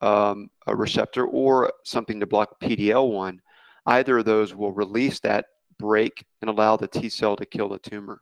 um, 0.00 0.50
receptor 0.66 1.26
or 1.26 1.72
something 1.84 2.20
to 2.20 2.26
block 2.26 2.60
PDL1, 2.60 3.38
either 3.86 4.18
of 4.18 4.24
those 4.24 4.54
will 4.54 4.72
release 4.72 5.20
that 5.20 5.46
brake 5.80 6.24
and 6.40 6.50
allow 6.50 6.76
the 6.76 6.88
T 6.88 7.08
cell 7.08 7.36
to 7.36 7.46
kill 7.46 7.68
the 7.68 7.78
tumor. 7.78 8.20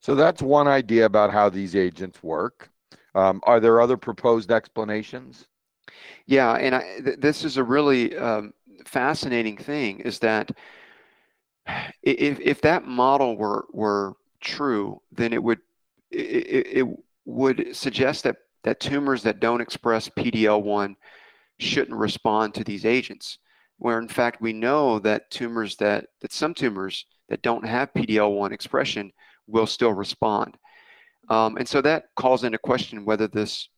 So 0.00 0.14
that's 0.14 0.40
one 0.40 0.66
idea 0.66 1.04
about 1.04 1.30
how 1.30 1.50
these 1.50 1.76
agents 1.76 2.22
work. 2.22 2.70
Um, 3.14 3.40
are 3.44 3.60
there 3.60 3.80
other 3.80 3.96
proposed 3.96 4.50
explanations? 4.50 5.46
Yeah, 6.26 6.54
and 6.54 6.74
I, 6.74 7.00
th- 7.04 7.18
this 7.18 7.44
is 7.44 7.56
a 7.56 7.64
really 7.64 8.16
um, 8.16 8.54
fascinating 8.86 9.56
thing 9.56 10.00
is 10.00 10.18
that 10.20 10.50
if, 12.02 12.40
if 12.40 12.60
that 12.62 12.86
model 12.86 13.36
were, 13.36 13.66
were 13.72 14.14
true, 14.40 15.02
then 15.12 15.32
it 15.32 15.42
would 15.42 15.58
it, 16.10 16.66
it 16.78 16.86
would 17.24 17.76
suggest 17.76 18.24
that, 18.24 18.36
that 18.64 18.80
tumors 18.80 19.22
that 19.22 19.38
don't 19.38 19.60
express 19.60 20.08
PD-L1 20.08 20.96
shouldn't 21.58 21.96
respond 21.96 22.54
to 22.54 22.64
these 22.64 22.84
agents 22.84 23.38
where 23.80 23.98
in 23.98 24.08
fact 24.08 24.42
we 24.42 24.52
know 24.52 24.98
that 24.98 25.30
tumors 25.30 25.74
that, 25.76 26.04
that 26.20 26.32
some 26.32 26.52
tumors 26.52 27.06
that 27.30 27.40
don't 27.40 27.66
have 27.66 27.92
PD-L1 27.94 28.52
expression 28.52 29.10
will 29.46 29.66
still 29.66 29.94
respond. 29.94 30.56
Um, 31.30 31.56
and 31.56 31.66
so 31.66 31.80
that 31.80 32.04
calls 32.14 32.44
into 32.44 32.58
question 32.58 33.06
whether 33.06 33.26
this 33.26 33.70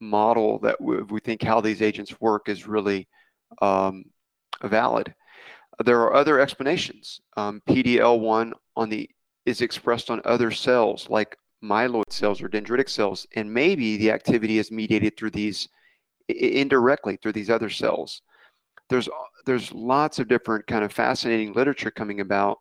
model 0.00 0.58
that 0.60 0.80
we, 0.80 1.20
think 1.20 1.42
how 1.42 1.60
these 1.60 1.82
agents 1.82 2.18
work 2.18 2.48
is 2.48 2.66
really 2.66 3.06
um, 3.60 4.04
valid. 4.62 5.14
There 5.84 6.00
are 6.00 6.14
other 6.14 6.40
explanations. 6.40 7.20
Um, 7.36 7.60
PD-L1 7.68 8.52
on 8.74 8.88
the 8.88 9.08
is 9.44 9.60
expressed 9.60 10.10
on 10.10 10.22
other 10.24 10.50
cells 10.50 11.10
like 11.10 11.36
myeloid 11.62 12.10
cells 12.10 12.40
or 12.40 12.48
dendritic 12.48 12.88
cells, 12.88 13.26
and 13.36 13.52
maybe 13.52 13.98
the 13.98 14.12
activity 14.12 14.58
is 14.58 14.70
mediated 14.70 15.16
through 15.16 15.32
these 15.32 15.68
indirectly 16.28 17.18
through 17.20 17.32
these 17.32 17.50
other 17.50 17.68
cells 17.68 18.22
there's 18.92 19.08
there's 19.46 19.72
lots 19.72 20.18
of 20.18 20.28
different 20.28 20.66
kind 20.66 20.84
of 20.84 20.92
fascinating 20.92 21.54
literature 21.54 21.90
coming 21.90 22.20
about 22.20 22.58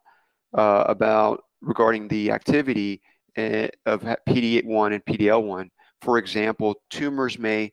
uh, 0.57 0.85
about 0.88 1.43
regarding 1.61 2.07
the 2.07 2.31
activity 2.31 3.01
uh, 3.38 3.67
of 3.85 4.01
PD1 4.01 4.93
and 4.93 5.05
PDL1. 5.05 5.69
For 6.01 6.17
example, 6.17 6.75
tumors 6.89 7.38
may 7.38 7.71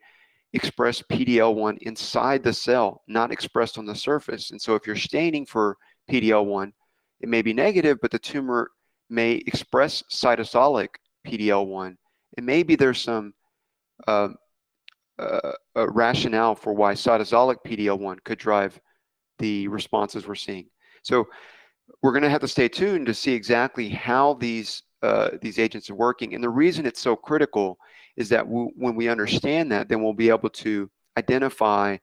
express 0.53 1.03
PDL1 1.03 1.79
inside 1.83 2.43
the 2.43 2.53
cell, 2.53 3.03
not 3.07 3.33
expressed 3.33 3.79
on 3.79 3.87
the 3.87 3.95
surface. 3.95 4.51
And 4.51 4.61
so 4.61 4.75
if 4.75 4.87
you're 4.87 4.97
staining 4.97 5.47
for 5.47 5.77
PDL1, 6.11 6.73
it 7.21 7.29
may 7.29 7.43
be 7.43 7.53
negative, 7.53 7.99
but 8.03 8.11
the 8.11 8.19
tumor 8.19 8.71
may 9.09 9.35
express 9.47 10.03
cytosolic 10.11 10.89
PDL1. 11.27 11.97
And 12.37 12.47
maybe 12.47 12.77
there's 12.77 13.01
some 13.01 13.33
uh, 14.07 14.29
uh, 15.19 15.53
a 15.79 15.89
rationale 15.91 16.55
for 16.55 16.73
why 16.73 16.95
cytosolic 16.95 17.57
PD-L1 17.67 18.23
could 18.25 18.39
drive 18.39 18.81
the 19.39 19.69
responses 19.69 20.27
we're 20.27 20.35
seeing. 20.35 20.67
So 21.03 21.29
we're 22.03 22.13
going 22.13 22.23
to 22.23 22.31
have 22.31 22.41
to 22.41 22.49
stay 22.49 22.69
tuned 22.69 23.07
to 23.07 23.15
see 23.15 23.33
exactly 23.33 23.89
how 23.89 24.35
these 24.35 24.83
uh, 25.03 25.31
these 25.41 25.61
agents 25.61 25.89
are 25.91 25.95
working. 25.95 26.35
And 26.35 26.43
the 26.43 26.49
reason 26.49 26.85
it's 26.85 27.01
so 27.01 27.15
critical 27.15 27.79
is 28.17 28.29
that 28.31 28.45
when 28.49 28.97
we 28.97 29.09
understand 29.09 29.71
that, 29.71 29.89
then 29.89 30.03
we'll 30.03 30.13
be 30.13 30.29
able 30.29 30.51
to 30.51 30.91
identify 31.17 31.97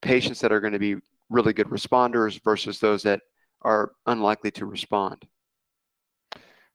patients 0.00 0.40
that 0.40 0.52
are 0.52 0.60
going 0.60 0.72
to 0.72 0.78
be 0.78 0.94
really 1.28 1.52
good 1.52 1.66
responders 1.66 2.40
versus 2.44 2.78
those 2.78 3.02
that 3.02 3.20
are 3.62 3.92
unlikely 4.06 4.52
to 4.52 4.66
respond. 4.66 5.26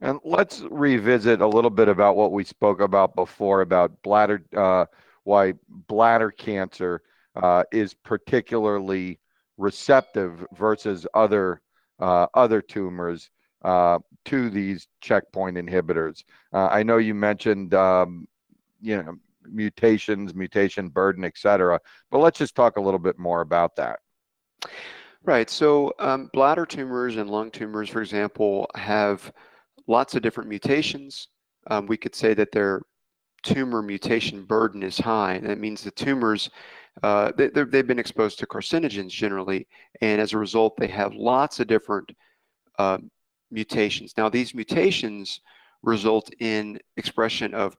And 0.01 0.19
let's 0.25 0.61
revisit 0.69 1.39
a 1.39 1.47
little 1.47 1.69
bit 1.69 1.87
about 1.87 2.17
what 2.17 2.33
we 2.33 2.43
spoke 2.43 2.81
about 2.81 3.15
before 3.15 3.61
about 3.61 4.01
bladder 4.01 4.43
uh, 4.57 4.85
why 5.23 5.53
bladder 5.87 6.31
cancer 6.31 7.01
uh, 7.35 7.63
is 7.71 7.93
particularly 7.93 9.19
receptive 9.57 10.45
versus 10.53 11.05
other 11.13 11.61
uh, 11.99 12.27
other 12.33 12.61
tumors 12.61 13.29
uh, 13.63 13.99
to 14.25 14.49
these 14.49 14.87
checkpoint 15.01 15.57
inhibitors. 15.57 16.23
Uh, 16.51 16.67
I 16.67 16.83
know 16.83 16.97
you 16.97 17.13
mentioned 17.13 17.73
um, 17.73 18.27
you 18.81 19.01
know 19.01 19.15
mutations, 19.43 20.33
mutation 20.33 20.89
burden, 20.89 21.23
et 21.23 21.37
cetera, 21.37 21.79
but 22.09 22.19
let's 22.19 22.39
just 22.39 22.55
talk 22.55 22.77
a 22.77 22.81
little 22.81 22.99
bit 22.99 23.17
more 23.19 23.41
about 23.41 23.75
that. 23.75 23.99
Right. 25.23 25.49
So 25.49 25.93
um, 25.99 26.29
bladder 26.33 26.65
tumors 26.65 27.17
and 27.17 27.29
lung 27.29 27.51
tumors, 27.51 27.89
for 27.89 28.01
example, 28.01 28.67
have 28.75 29.31
lots 29.87 30.15
of 30.15 30.23
different 30.23 30.49
mutations. 30.49 31.27
Um, 31.67 31.85
we 31.85 31.97
could 31.97 32.15
say 32.15 32.33
that 32.33 32.51
they're 32.51 32.81
tumor 33.43 33.81
mutation 33.81 34.43
burden 34.43 34.83
is 34.83 34.97
high. 34.97 35.39
That 35.39 35.59
means 35.59 35.83
the 35.83 35.91
tumors, 35.91 36.49
uh, 37.03 37.31
they, 37.37 37.47
they've 37.47 37.87
been 37.87 37.99
exposed 37.99 38.39
to 38.39 38.47
carcinogens 38.47 39.09
generally, 39.09 39.67
and 40.01 40.21
as 40.21 40.33
a 40.33 40.37
result, 40.37 40.77
they 40.77 40.87
have 40.87 41.13
lots 41.13 41.59
of 41.59 41.67
different 41.67 42.11
uh, 42.77 42.97
mutations. 43.49 44.13
Now, 44.17 44.29
these 44.29 44.53
mutations 44.53 45.41
result 45.83 46.29
in 46.39 46.79
expression 46.97 47.53
of 47.53 47.75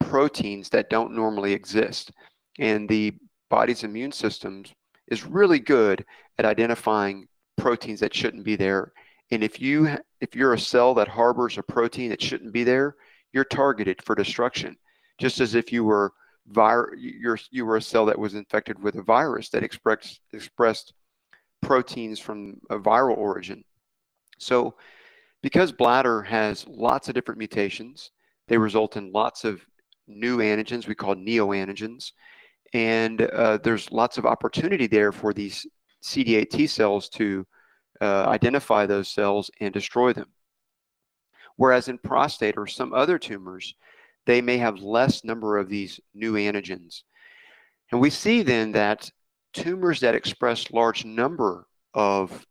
proteins 0.00 0.68
that 0.70 0.90
don't 0.90 1.14
normally 1.14 1.52
exist, 1.52 2.12
and 2.58 2.88
the 2.88 3.14
body's 3.48 3.84
immune 3.84 4.12
system 4.12 4.64
is 5.08 5.24
really 5.24 5.58
good 5.58 6.04
at 6.38 6.44
identifying 6.44 7.26
proteins 7.56 8.00
that 8.00 8.14
shouldn't 8.14 8.44
be 8.44 8.56
there. 8.56 8.92
And 9.30 9.44
if 9.44 9.60
you 9.60 9.96
if 10.20 10.34
you're 10.34 10.54
a 10.54 10.58
cell 10.58 10.94
that 10.94 11.08
harbors 11.08 11.58
a 11.58 11.62
protein 11.62 12.10
that 12.10 12.22
shouldn't 12.22 12.52
be 12.52 12.64
there, 12.64 12.96
you're 13.32 13.44
targeted 13.44 14.02
for 14.02 14.14
destruction, 14.14 14.76
just 15.18 15.40
as 15.40 15.54
if 15.54 15.72
you 15.72 15.84
were 15.84 16.12
vir- 16.46 16.94
you're, 16.96 17.38
you 17.50 17.64
were 17.64 17.76
a 17.76 17.82
cell 17.82 18.06
that 18.06 18.18
was 18.18 18.34
infected 18.34 18.82
with 18.82 18.96
a 18.96 19.02
virus 19.02 19.48
that 19.50 19.62
expressed 19.62 20.20
expressed 20.32 20.92
proteins 21.62 22.18
from 22.18 22.58
a 22.70 22.78
viral 22.78 23.16
origin. 23.16 23.64
So, 24.38 24.74
because 25.42 25.72
bladder 25.72 26.22
has 26.22 26.66
lots 26.66 27.08
of 27.08 27.14
different 27.14 27.38
mutations, 27.38 28.10
they 28.48 28.58
result 28.58 28.96
in 28.96 29.12
lots 29.12 29.44
of 29.44 29.64
new 30.06 30.38
antigens 30.38 30.86
we 30.86 30.94
call 30.94 31.14
neoantigens, 31.14 32.12
and 32.72 33.22
uh, 33.22 33.58
there's 33.62 33.92
lots 33.92 34.18
of 34.18 34.26
opportunity 34.26 34.86
there 34.86 35.12
for 35.12 35.32
these 35.32 35.66
CD8 36.02 36.50
T 36.50 36.66
cells 36.66 37.08
to 37.10 37.46
uh, 38.00 38.24
identify 38.26 38.86
those 38.86 39.08
cells 39.08 39.50
and 39.60 39.72
destroy 39.72 40.12
them. 40.12 40.28
Whereas 41.60 41.88
in 41.88 41.98
prostate 41.98 42.56
or 42.56 42.66
some 42.66 42.94
other 42.94 43.18
tumors, 43.18 43.74
they 44.24 44.40
may 44.40 44.56
have 44.56 44.80
less 44.80 45.24
number 45.24 45.58
of 45.58 45.68
these 45.68 46.00
new 46.14 46.32
antigens. 46.32 47.02
And 47.92 48.00
we 48.00 48.08
see 48.08 48.42
then 48.42 48.72
that 48.72 49.10
tumors 49.52 50.00
that 50.00 50.14
express 50.14 50.70
large 50.70 51.04
number 51.04 51.66
of 51.92 52.46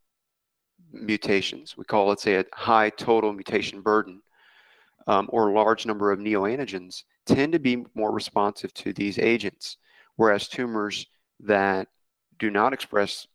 mutations, 0.92 1.76
we 1.76 1.84
call, 1.84 2.06
let's 2.06 2.22
say, 2.22 2.36
a 2.36 2.44
high 2.52 2.88
total 2.90 3.32
mutation 3.32 3.80
burden, 3.80 4.22
um, 5.08 5.28
or 5.32 5.50
large 5.50 5.86
number 5.86 6.12
of 6.12 6.20
neoantigens, 6.20 7.02
tend 7.26 7.52
to 7.54 7.58
be 7.58 7.84
more 7.96 8.12
responsive 8.12 8.72
to 8.74 8.92
these 8.92 9.18
agents, 9.18 9.78
whereas 10.14 10.46
tumors 10.46 11.04
that 11.40 11.88
do 12.38 12.48
not 12.48 12.72
express 12.72 13.26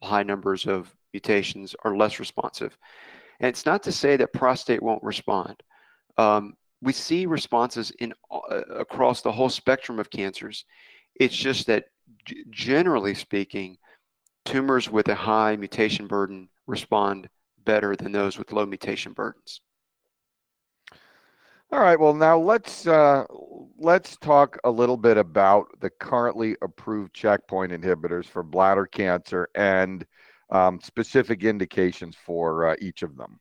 high 0.00 0.22
numbers 0.22 0.64
of 0.64 0.94
mutations 1.12 1.74
are 1.82 1.96
less 1.96 2.20
responsive. 2.20 2.78
And 3.40 3.48
it's 3.48 3.66
not 3.66 3.82
to 3.84 3.92
say 3.92 4.16
that 4.16 4.32
prostate 4.32 4.82
won't 4.82 5.02
respond. 5.02 5.62
Um, 6.16 6.54
we 6.80 6.92
see 6.92 7.26
responses 7.26 7.90
in 7.98 8.12
uh, 8.30 8.60
across 8.70 9.22
the 9.22 9.32
whole 9.32 9.48
spectrum 9.48 9.98
of 9.98 10.10
cancers. 10.10 10.64
It's 11.14 11.36
just 11.36 11.66
that 11.66 11.86
g- 12.24 12.44
generally 12.50 13.14
speaking, 13.14 13.78
tumors 14.44 14.90
with 14.90 15.08
a 15.08 15.14
high 15.14 15.56
mutation 15.56 16.06
burden 16.06 16.48
respond 16.66 17.28
better 17.64 17.96
than 17.96 18.12
those 18.12 18.38
with 18.38 18.52
low 18.52 18.66
mutation 18.66 19.12
burdens. 19.12 19.60
All 21.70 21.80
right. 21.80 22.00
Well, 22.00 22.14
now 22.14 22.38
let's 22.38 22.86
uh, 22.86 23.24
let's 23.78 24.16
talk 24.16 24.58
a 24.64 24.70
little 24.70 24.96
bit 24.96 25.18
about 25.18 25.66
the 25.80 25.90
currently 25.90 26.56
approved 26.62 27.12
checkpoint 27.12 27.72
inhibitors 27.72 28.24
for 28.24 28.42
bladder 28.42 28.86
cancer 28.86 29.48
and 29.54 30.06
um, 30.50 30.80
specific 30.82 31.44
indications 31.44 32.16
for 32.24 32.68
uh, 32.68 32.76
each 32.80 33.02
of 33.02 33.16
them. 33.16 33.40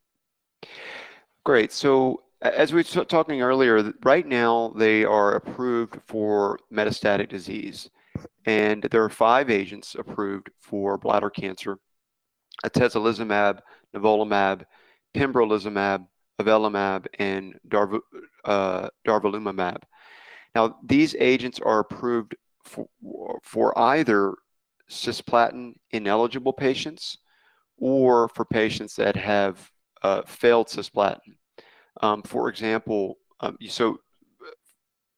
Great. 1.43 1.71
So 1.71 2.23
as 2.41 2.73
we 2.73 2.83
were 2.95 3.05
talking 3.05 3.41
earlier, 3.41 3.93
right 4.03 4.27
now 4.27 4.73
they 4.75 5.03
are 5.03 5.35
approved 5.35 5.99
for 6.07 6.59
metastatic 6.71 7.29
disease, 7.29 7.89
and 8.45 8.83
there 8.83 9.03
are 9.03 9.09
five 9.09 9.49
agents 9.49 9.95
approved 9.97 10.49
for 10.59 10.97
bladder 10.97 11.29
cancer: 11.29 11.77
atezolizumab, 12.65 13.59
nivolumab, 13.95 14.63
pembrolizumab, 15.15 16.05
avelumab, 16.39 17.07
and 17.17 17.55
darv- 17.67 18.01
uh, 18.45 18.89
durvalumab. 19.07 19.81
Now, 20.53 20.77
these 20.83 21.15
agents 21.19 21.59
are 21.59 21.79
approved 21.79 22.35
for, 22.63 22.87
for 23.43 23.77
either 23.77 24.33
cisplatin 24.89 25.73
ineligible 25.91 26.53
patients 26.53 27.17
or 27.77 28.29
for 28.29 28.45
patients 28.45 28.95
that 28.95 29.15
have 29.15 29.69
uh, 30.03 30.21
failed 30.25 30.67
cisplatin. 30.67 31.35
Um, 32.01 32.23
for 32.23 32.49
example, 32.49 33.17
um, 33.39 33.57
so 33.67 33.99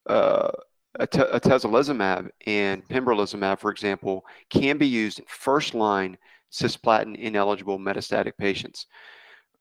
uh, 0.08 0.50
atezolizumab 0.98 2.28
and 2.46 2.86
pembrolizumab, 2.88 3.58
for 3.60 3.70
example, 3.70 4.24
can 4.48 4.78
be 4.78 4.86
used 4.86 5.20
in 5.20 5.24
first 5.28 5.74
line 5.74 6.16
cisplatin 6.50 7.16
ineligible 7.16 7.78
metastatic 7.78 8.32
patients. 8.36 8.86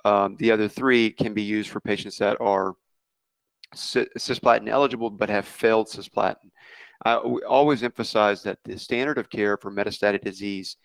Um, 0.05 0.37
the 0.39 0.51
other 0.51 0.67
three 0.67 1.11
can 1.11 1.33
be 1.33 1.43
used 1.43 1.69
for 1.69 1.79
patients 1.79 2.17
that 2.17 2.37
are 2.39 2.73
cisplatin 3.75 4.67
eligible 4.67 5.09
but 5.09 5.29
have 5.29 5.45
failed 5.45 5.87
cisplatin. 5.87 6.49
I 7.05 7.15
always 7.15 7.83
emphasize 7.83 8.43
that 8.43 8.59
the 8.65 8.77
standard 8.77 9.17
of 9.17 9.29
care 9.29 9.57
for 9.57 9.71
metastatic 9.71 10.21
disease 10.21 10.75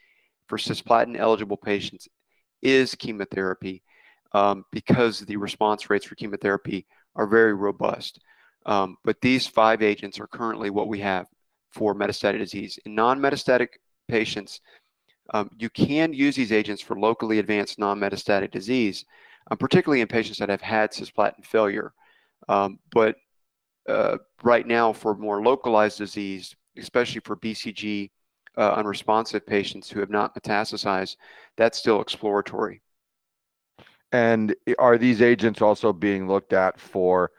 for 0.49 0.59
cisplatin 0.59 1.19
eligible 1.19 1.57
patients 1.57 2.09
is 2.63 2.95
chemotherapy 2.95 3.83
um, 4.33 4.65
because 4.71 5.21
the 5.21 5.37
response 5.37 5.91
rates 5.91 6.05
for 6.05 6.15
chemotherapy 6.15 6.87
are 7.17 7.27
very 7.27 7.55
robust. 7.55 8.21
Um, 8.67 8.97
but 9.05 9.21
these 9.21 9.47
five 9.47 9.83
agents 9.83 10.19
are 10.21 10.27
currently 10.27 10.71
what 10.71 10.89
we 10.89 11.01
have 11.01 11.27
for 11.73 11.95
metastatic 11.95 12.39
disease. 12.39 12.79
In 12.85 12.95
non 12.95 13.21
metastatic 13.21 13.69
patients, 14.09 14.61
um, 15.33 15.51
you 15.59 15.71
can 15.71 16.13
use 16.13 16.37
these 16.37 16.53
agents 16.53 16.83
for 16.83 16.99
locally 16.99 17.39
advanced 17.39 17.79
non 17.79 17.99
metastatic 17.99 18.51
disease, 18.51 19.05
um, 19.51 19.59
particularly 19.59 20.01
in 20.01 20.09
patients 20.09 20.39
that 20.39 20.49
have 20.49 20.63
had 20.63 20.93
cisplatin 20.93 21.45
failure. 21.45 21.93
Um, 22.49 22.79
but 22.93 23.17
uh, 23.89 24.19
right 24.43 24.67
now, 24.67 24.93
for 24.93 25.15
more 25.15 25.43
localized 25.43 25.99
disease, 25.99 26.55
especially 26.79 27.21
for 27.21 27.37
BCG 27.37 28.11
uh, 28.57 28.73
unresponsive 28.75 29.47
patients 29.47 29.91
who 29.91 30.01
have 30.01 30.11
not 30.11 30.35
metastasized, 30.35 31.17
that's 31.57 31.79
still 31.79 32.01
exploratory. 32.01 32.81
And 34.13 34.55
are 34.79 34.97
these 34.97 35.21
agents 35.21 35.61
also 35.61 35.93
being 35.93 36.29
looked 36.29 36.53
at 36.53 36.79
for 36.79 37.33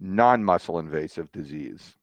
non 0.00 0.44
muscle 0.44 0.78
invasive 0.78 1.30
disease? 1.32 1.94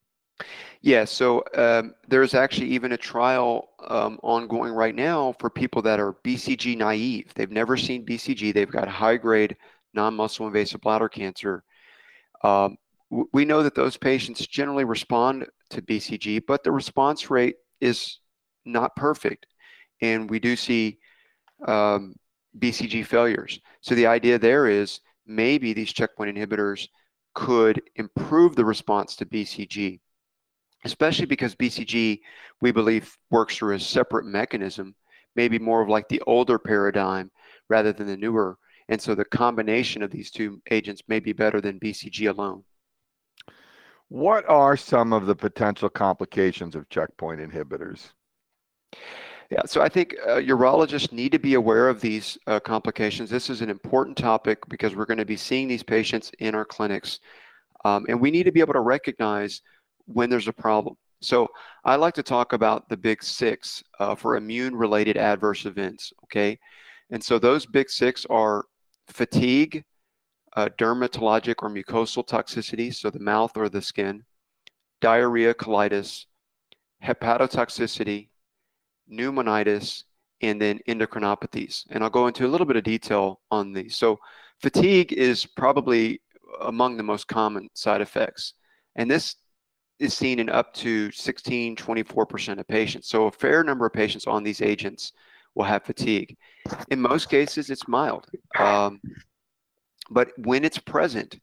Yeah, 0.82 1.04
so 1.04 1.44
um, 1.54 1.94
there's 2.08 2.34
actually 2.34 2.68
even 2.68 2.92
a 2.92 2.96
trial 2.96 3.70
um, 3.88 4.18
ongoing 4.22 4.72
right 4.72 4.94
now 4.94 5.34
for 5.38 5.50
people 5.50 5.82
that 5.82 6.00
are 6.00 6.14
BCG 6.24 6.76
naive. 6.76 7.32
They've 7.34 7.50
never 7.50 7.76
seen 7.76 8.06
BCG, 8.06 8.54
they've 8.54 8.70
got 8.70 8.88
high 8.88 9.16
grade 9.16 9.56
non 9.92 10.14
muscle 10.14 10.46
invasive 10.46 10.80
bladder 10.80 11.08
cancer. 11.08 11.64
Um, 12.42 12.76
we 13.10 13.44
know 13.44 13.62
that 13.62 13.74
those 13.74 13.96
patients 13.96 14.46
generally 14.46 14.84
respond 14.84 15.46
to 15.70 15.82
BCG, 15.82 16.42
but 16.46 16.62
the 16.62 16.70
response 16.70 17.28
rate 17.28 17.56
is 17.80 18.20
not 18.64 18.94
perfect. 18.94 19.46
And 20.00 20.30
we 20.30 20.38
do 20.38 20.54
see 20.54 20.98
um, 21.66 22.14
BCG 22.58 23.04
failures. 23.04 23.60
So 23.80 23.94
the 23.94 24.06
idea 24.06 24.38
there 24.38 24.68
is 24.68 25.00
maybe 25.26 25.72
these 25.72 25.92
checkpoint 25.92 26.36
inhibitors 26.36 26.86
could 27.34 27.82
improve 27.96 28.54
the 28.54 28.64
response 28.64 29.16
to 29.16 29.26
BCG, 29.26 30.00
especially 30.84 31.26
because 31.26 31.54
BCG, 31.56 32.20
we 32.60 32.72
believe, 32.72 33.16
works 33.30 33.56
through 33.56 33.74
a 33.74 33.80
separate 33.80 34.24
mechanism, 34.24 34.94
maybe 35.34 35.58
more 35.58 35.82
of 35.82 35.88
like 35.88 36.08
the 36.08 36.22
older 36.26 36.58
paradigm 36.58 37.30
rather 37.68 37.92
than 37.92 38.06
the 38.06 38.16
newer. 38.16 38.56
And 38.88 39.00
so 39.00 39.14
the 39.14 39.24
combination 39.24 40.02
of 40.02 40.10
these 40.10 40.30
two 40.30 40.60
agents 40.70 41.02
may 41.06 41.20
be 41.20 41.32
better 41.32 41.60
than 41.60 41.78
BCG 41.78 42.28
alone. 42.28 42.64
What 44.10 44.44
are 44.48 44.76
some 44.76 45.12
of 45.12 45.26
the 45.26 45.36
potential 45.36 45.88
complications 45.88 46.74
of 46.74 46.88
checkpoint 46.88 47.40
inhibitors? 47.40 48.10
Yeah, 49.50 49.62
so 49.66 49.82
I 49.82 49.88
think 49.88 50.16
uh, 50.26 50.38
urologists 50.38 51.12
need 51.12 51.30
to 51.30 51.38
be 51.38 51.54
aware 51.54 51.88
of 51.88 52.00
these 52.00 52.36
uh, 52.48 52.58
complications. 52.58 53.30
This 53.30 53.48
is 53.48 53.60
an 53.62 53.70
important 53.70 54.16
topic 54.16 54.58
because 54.68 54.96
we're 54.96 55.06
going 55.06 55.18
to 55.18 55.24
be 55.24 55.36
seeing 55.36 55.68
these 55.68 55.84
patients 55.84 56.32
in 56.40 56.56
our 56.56 56.64
clinics. 56.64 57.20
Um, 57.84 58.04
and 58.08 58.20
we 58.20 58.32
need 58.32 58.42
to 58.44 58.52
be 58.52 58.58
able 58.58 58.72
to 58.72 58.80
recognize 58.80 59.62
when 60.06 60.28
there's 60.28 60.48
a 60.48 60.52
problem. 60.52 60.96
So 61.22 61.46
I 61.84 61.94
like 61.94 62.14
to 62.14 62.24
talk 62.24 62.52
about 62.52 62.88
the 62.88 62.96
big 62.96 63.22
six 63.22 63.80
uh, 64.00 64.16
for 64.16 64.34
immune 64.34 64.74
related 64.74 65.18
adverse 65.18 65.66
events. 65.66 66.12
Okay. 66.24 66.58
And 67.12 67.22
so 67.22 67.38
those 67.38 67.64
big 67.64 67.90
six 67.90 68.26
are 68.28 68.64
fatigue, 69.06 69.84
uh, 70.56 70.68
dermatologic 70.78 71.56
or 71.62 71.70
mucosal 71.70 72.26
toxicity, 72.26 72.94
so 72.94 73.10
the 73.10 73.20
mouth 73.20 73.56
or 73.56 73.68
the 73.68 73.82
skin, 73.82 74.24
diarrhea, 75.00 75.54
colitis, 75.54 76.26
hepatotoxicity, 77.04 78.28
pneumonitis, 79.10 80.04
and 80.42 80.60
then 80.60 80.80
endocrinopathies. 80.88 81.84
And 81.90 82.02
I'll 82.02 82.10
go 82.10 82.26
into 82.26 82.46
a 82.46 82.48
little 82.48 82.66
bit 82.66 82.76
of 82.76 82.84
detail 82.84 83.40
on 83.50 83.72
these. 83.72 83.96
So, 83.96 84.18
fatigue 84.60 85.12
is 85.12 85.46
probably 85.46 86.20
among 86.62 86.96
the 86.96 87.02
most 87.02 87.28
common 87.28 87.68
side 87.74 88.00
effects. 88.00 88.54
And 88.96 89.10
this 89.10 89.36
is 89.98 90.14
seen 90.14 90.38
in 90.38 90.48
up 90.48 90.72
to 90.74 91.10
16, 91.12 91.76
24% 91.76 92.58
of 92.58 92.66
patients. 92.68 93.08
So, 93.08 93.26
a 93.26 93.32
fair 93.32 93.62
number 93.62 93.86
of 93.86 93.92
patients 93.92 94.26
on 94.26 94.42
these 94.42 94.62
agents 94.62 95.12
will 95.54 95.64
have 95.64 95.84
fatigue. 95.84 96.36
In 96.90 97.00
most 97.00 97.28
cases, 97.28 97.70
it's 97.70 97.88
mild. 97.88 98.26
Um, 98.58 99.00
but 100.10 100.30
when 100.38 100.64
it's 100.64 100.78
present, 100.78 101.38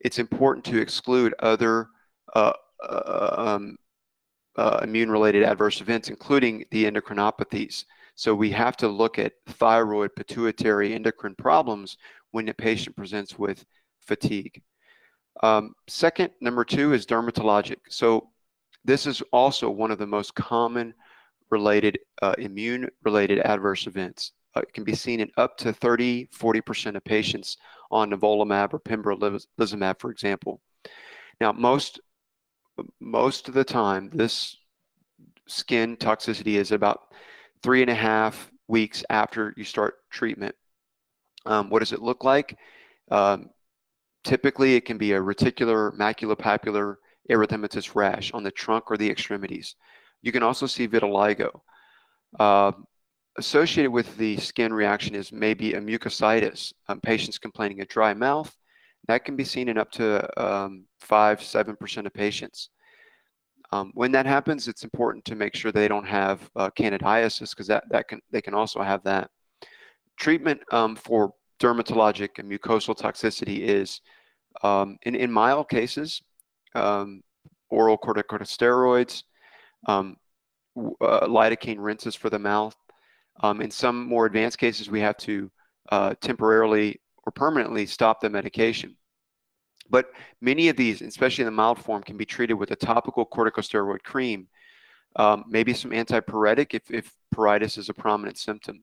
it's 0.00 0.18
important 0.18 0.64
to 0.66 0.80
exclude 0.80 1.34
other 1.38 1.88
uh, 2.34 2.52
uh, 2.82 3.34
um, 3.36 3.76
uh, 4.56 4.80
immune 4.82 5.10
related 5.10 5.42
adverse 5.42 5.80
events, 5.80 6.08
including 6.08 6.64
the 6.70 6.84
endocrinopathies. 6.84 7.84
So 8.14 8.34
we 8.34 8.50
have 8.50 8.76
to 8.78 8.88
look 8.88 9.18
at 9.18 9.34
thyroid, 9.46 10.10
pituitary, 10.16 10.94
endocrine 10.94 11.34
problems 11.34 11.98
when 12.30 12.48
a 12.48 12.54
patient 12.54 12.96
presents 12.96 13.38
with 13.38 13.64
fatigue. 14.00 14.62
Um, 15.42 15.74
second, 15.86 16.30
number 16.40 16.64
two 16.64 16.94
is 16.94 17.04
dermatologic. 17.04 17.76
So 17.90 18.30
this 18.84 19.06
is 19.06 19.22
also 19.32 19.68
one 19.68 19.90
of 19.90 19.98
the 19.98 20.06
most 20.06 20.34
common 20.34 20.94
related 21.50 21.98
uh, 22.22 22.34
immune 22.38 22.88
related 23.04 23.40
adverse 23.40 23.86
events. 23.86 24.32
Uh, 24.54 24.60
it 24.60 24.72
can 24.72 24.84
be 24.84 24.94
seen 24.94 25.20
in 25.20 25.30
up 25.36 25.58
to 25.58 25.72
30, 25.72 26.28
40% 26.28 26.96
of 26.96 27.04
patients 27.04 27.58
on 27.90 28.10
nivolumab 28.10 28.72
or 28.72 28.80
pembrolizumab, 28.80 30.00
for 30.00 30.10
example. 30.10 30.60
Now, 31.40 31.52
most 31.52 32.00
most 33.00 33.48
of 33.48 33.54
the 33.54 33.64
time, 33.64 34.10
this 34.12 34.56
skin 35.46 35.96
toxicity 35.96 36.56
is 36.56 36.72
about 36.72 37.14
three 37.62 37.80
and 37.80 37.90
a 37.90 37.94
half 37.94 38.50
weeks 38.68 39.04
after 39.08 39.54
you 39.56 39.64
start 39.64 39.94
treatment. 40.10 40.54
Um, 41.46 41.70
what 41.70 41.78
does 41.78 41.92
it 41.92 42.02
look 42.02 42.24
like? 42.24 42.58
Um, 43.10 43.50
typically, 44.24 44.74
it 44.74 44.84
can 44.84 44.98
be 44.98 45.12
a 45.12 45.20
reticular 45.20 45.96
maculopapular 45.96 46.96
erythematous 47.30 47.94
rash 47.94 48.32
on 48.32 48.42
the 48.42 48.50
trunk 48.50 48.90
or 48.90 48.96
the 48.96 49.10
extremities. 49.10 49.76
You 50.22 50.32
can 50.32 50.42
also 50.42 50.66
see 50.66 50.88
vitiligo. 50.88 51.60
Uh, 52.38 52.72
associated 53.38 53.90
with 53.90 54.16
the 54.16 54.36
skin 54.38 54.72
reaction 54.72 55.14
is 55.14 55.32
maybe 55.32 55.74
a 55.74 55.80
mucositis, 55.80 56.72
um, 56.88 57.00
patients 57.00 57.38
complaining 57.38 57.80
of 57.80 57.88
dry 57.88 58.14
mouth. 58.14 58.54
That 59.08 59.24
can 59.24 59.36
be 59.36 59.44
seen 59.44 59.68
in 59.68 59.78
up 59.78 59.90
to 59.92 60.42
um, 60.42 60.86
5 61.00 61.40
7% 61.40 62.06
of 62.06 62.12
patients. 62.12 62.70
Um, 63.72 63.90
when 63.94 64.12
that 64.12 64.26
happens, 64.26 64.68
it's 64.68 64.84
important 64.84 65.24
to 65.26 65.34
make 65.34 65.54
sure 65.54 65.72
they 65.72 65.88
don't 65.88 66.06
have 66.06 66.48
uh, 66.56 66.70
candidiasis 66.70 67.50
because 67.50 67.66
that, 67.66 67.84
that 67.90 68.08
can, 68.08 68.20
they 68.30 68.40
can 68.40 68.54
also 68.54 68.82
have 68.82 69.02
that. 69.04 69.30
Treatment 70.16 70.60
um, 70.72 70.96
for 70.96 71.32
dermatologic 71.60 72.38
and 72.38 72.50
mucosal 72.50 72.96
toxicity 72.96 73.60
is, 73.60 74.00
um, 74.62 74.96
in, 75.02 75.14
in 75.14 75.30
mild 75.30 75.68
cases, 75.68 76.22
um, 76.74 77.22
oral 77.70 77.98
corticosteroids, 77.98 79.24
uh, 79.88 81.26
lidocaine 81.26 81.78
rinses 81.78 82.14
for 82.14 82.30
the 82.30 82.38
mouth. 82.38 82.76
Um, 83.40 83.60
in 83.60 83.70
some 83.70 84.06
more 84.06 84.26
advanced 84.26 84.58
cases, 84.58 84.90
we 84.90 85.00
have 85.00 85.16
to 85.18 85.50
uh, 85.90 86.14
temporarily 86.20 87.00
or 87.24 87.32
permanently 87.32 87.86
stop 87.86 88.20
the 88.20 88.30
medication. 88.30 88.96
But 89.88 90.06
many 90.40 90.68
of 90.68 90.76
these, 90.76 91.02
especially 91.02 91.42
in 91.42 91.46
the 91.46 91.52
mild 91.52 91.78
form, 91.78 92.02
can 92.02 92.16
be 92.16 92.24
treated 92.24 92.54
with 92.54 92.70
a 92.70 92.76
topical 92.76 93.26
corticosteroid 93.26 94.02
cream, 94.02 94.48
um, 95.16 95.44
maybe 95.48 95.72
some 95.72 95.92
antipyretic 95.92 96.74
if, 96.74 96.90
if 96.90 97.12
pruritus 97.34 97.78
is 97.78 97.88
a 97.88 97.94
prominent 97.94 98.38
symptom. 98.38 98.82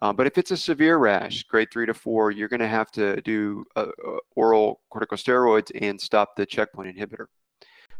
Uh, 0.00 0.12
but 0.12 0.26
if 0.26 0.38
it's 0.38 0.50
a 0.50 0.56
severe 0.56 0.96
rash, 0.96 1.44
grade 1.44 1.68
three 1.72 1.86
to 1.86 1.94
four, 1.94 2.30
you're 2.30 2.48
going 2.48 2.60
to 2.60 2.68
have 2.68 2.90
to 2.90 3.20
do 3.22 3.64
uh, 3.76 3.86
uh, 4.06 4.16
oral 4.34 4.80
corticosteroids 4.92 5.70
and 5.80 6.00
stop 6.00 6.34
the 6.36 6.46
checkpoint 6.46 6.96
inhibitor. 6.96 7.26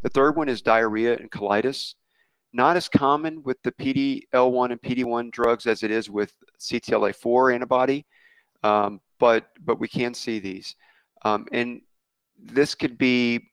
The 0.03 0.09
third 0.09 0.37
one 0.37 0.49
is 0.49 0.63
diarrhea 0.63 1.17
and 1.17 1.31
colitis. 1.31 1.95
Not 2.53 2.77
as 2.77 2.88
common 2.88 3.43
with 3.43 3.62
the 3.62 3.73
PD-L1 3.73 4.73
and 4.73 4.83
PD-1 4.83 5.31
drugs 5.31 5.67
as 5.67 5.83
it 5.83 5.91
is 5.91 6.11
with 6.11 6.33
CTLA-4 6.61 7.55
antibody, 7.55 8.05
um, 8.62 9.01
but 9.19 9.47
but 9.65 9.79
we 9.79 9.88
can 9.88 10.15
see 10.15 10.38
these. 10.38 10.77
Um, 11.25 11.47
and 11.53 11.81
this 12.38 12.75
could 12.75 12.99
be 12.99 13.51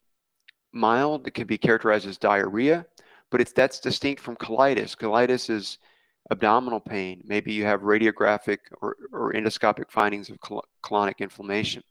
mild. 0.73 1.27
It 1.27 1.31
could 1.31 1.47
be 1.47 1.57
characterized 1.57 2.07
as 2.07 2.17
diarrhea, 2.17 2.85
but 3.29 3.41
it's 3.41 3.51
that's 3.51 3.79
distinct 3.79 4.21
from 4.21 4.35
colitis. 4.35 4.97
Colitis 4.97 5.49
is 5.49 5.77
abdominal 6.31 6.79
pain. 6.79 7.21
Maybe 7.25 7.53
you 7.53 7.65
have 7.65 7.81
radiographic 7.81 8.59
or, 8.81 8.95
or 9.11 9.33
endoscopic 9.33 9.89
findings 9.89 10.29
of 10.29 10.39
col- 10.41 10.65
colonic 10.83 11.19
inflammation. 11.19 11.83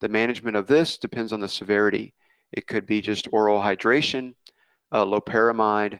The 0.00 0.08
management 0.08 0.56
of 0.56 0.66
this 0.66 0.98
depends 0.98 1.32
on 1.32 1.40
the 1.40 1.48
severity. 1.48 2.14
It 2.52 2.66
could 2.66 2.86
be 2.86 3.00
just 3.00 3.28
oral 3.32 3.60
hydration, 3.60 4.34
uh, 4.92 5.04
loperamide. 5.04 5.98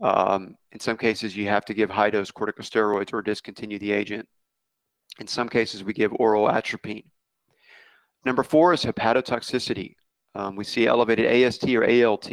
Um, 0.00 0.56
in 0.72 0.80
some 0.80 0.96
cases, 0.96 1.36
you 1.36 1.48
have 1.48 1.64
to 1.66 1.74
give 1.74 1.90
high 1.90 2.10
dose 2.10 2.30
corticosteroids 2.30 3.12
or 3.12 3.22
discontinue 3.22 3.78
the 3.78 3.92
agent. 3.92 4.28
In 5.18 5.26
some 5.26 5.48
cases, 5.48 5.82
we 5.82 5.92
give 5.92 6.12
oral 6.14 6.48
atropine. 6.48 7.10
Number 8.24 8.42
four 8.42 8.72
is 8.72 8.84
hepatotoxicity. 8.84 9.94
Um, 10.34 10.54
we 10.54 10.64
see 10.64 10.86
elevated 10.86 11.26
AST 11.26 11.68
or 11.70 11.84
ALT. 11.84 12.30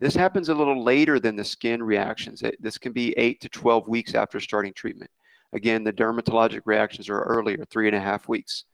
This 0.00 0.14
happens 0.14 0.48
a 0.48 0.54
little 0.54 0.82
later 0.82 1.20
than 1.20 1.36
the 1.36 1.44
skin 1.44 1.82
reactions. 1.82 2.42
This 2.58 2.78
can 2.78 2.92
be 2.92 3.12
8 3.18 3.40
to 3.42 3.48
12 3.48 3.88
weeks 3.88 4.14
after 4.14 4.40
starting 4.40 4.72
treatment. 4.74 5.10
Again, 5.52 5.84
the 5.84 5.92
dermatologic 5.92 6.62
reactions 6.64 7.08
are 7.08 7.20
earlier, 7.20 7.64
three 7.70 7.86
and 7.86 7.96
a 7.96 8.00
half 8.00 8.28
weeks. 8.28 8.64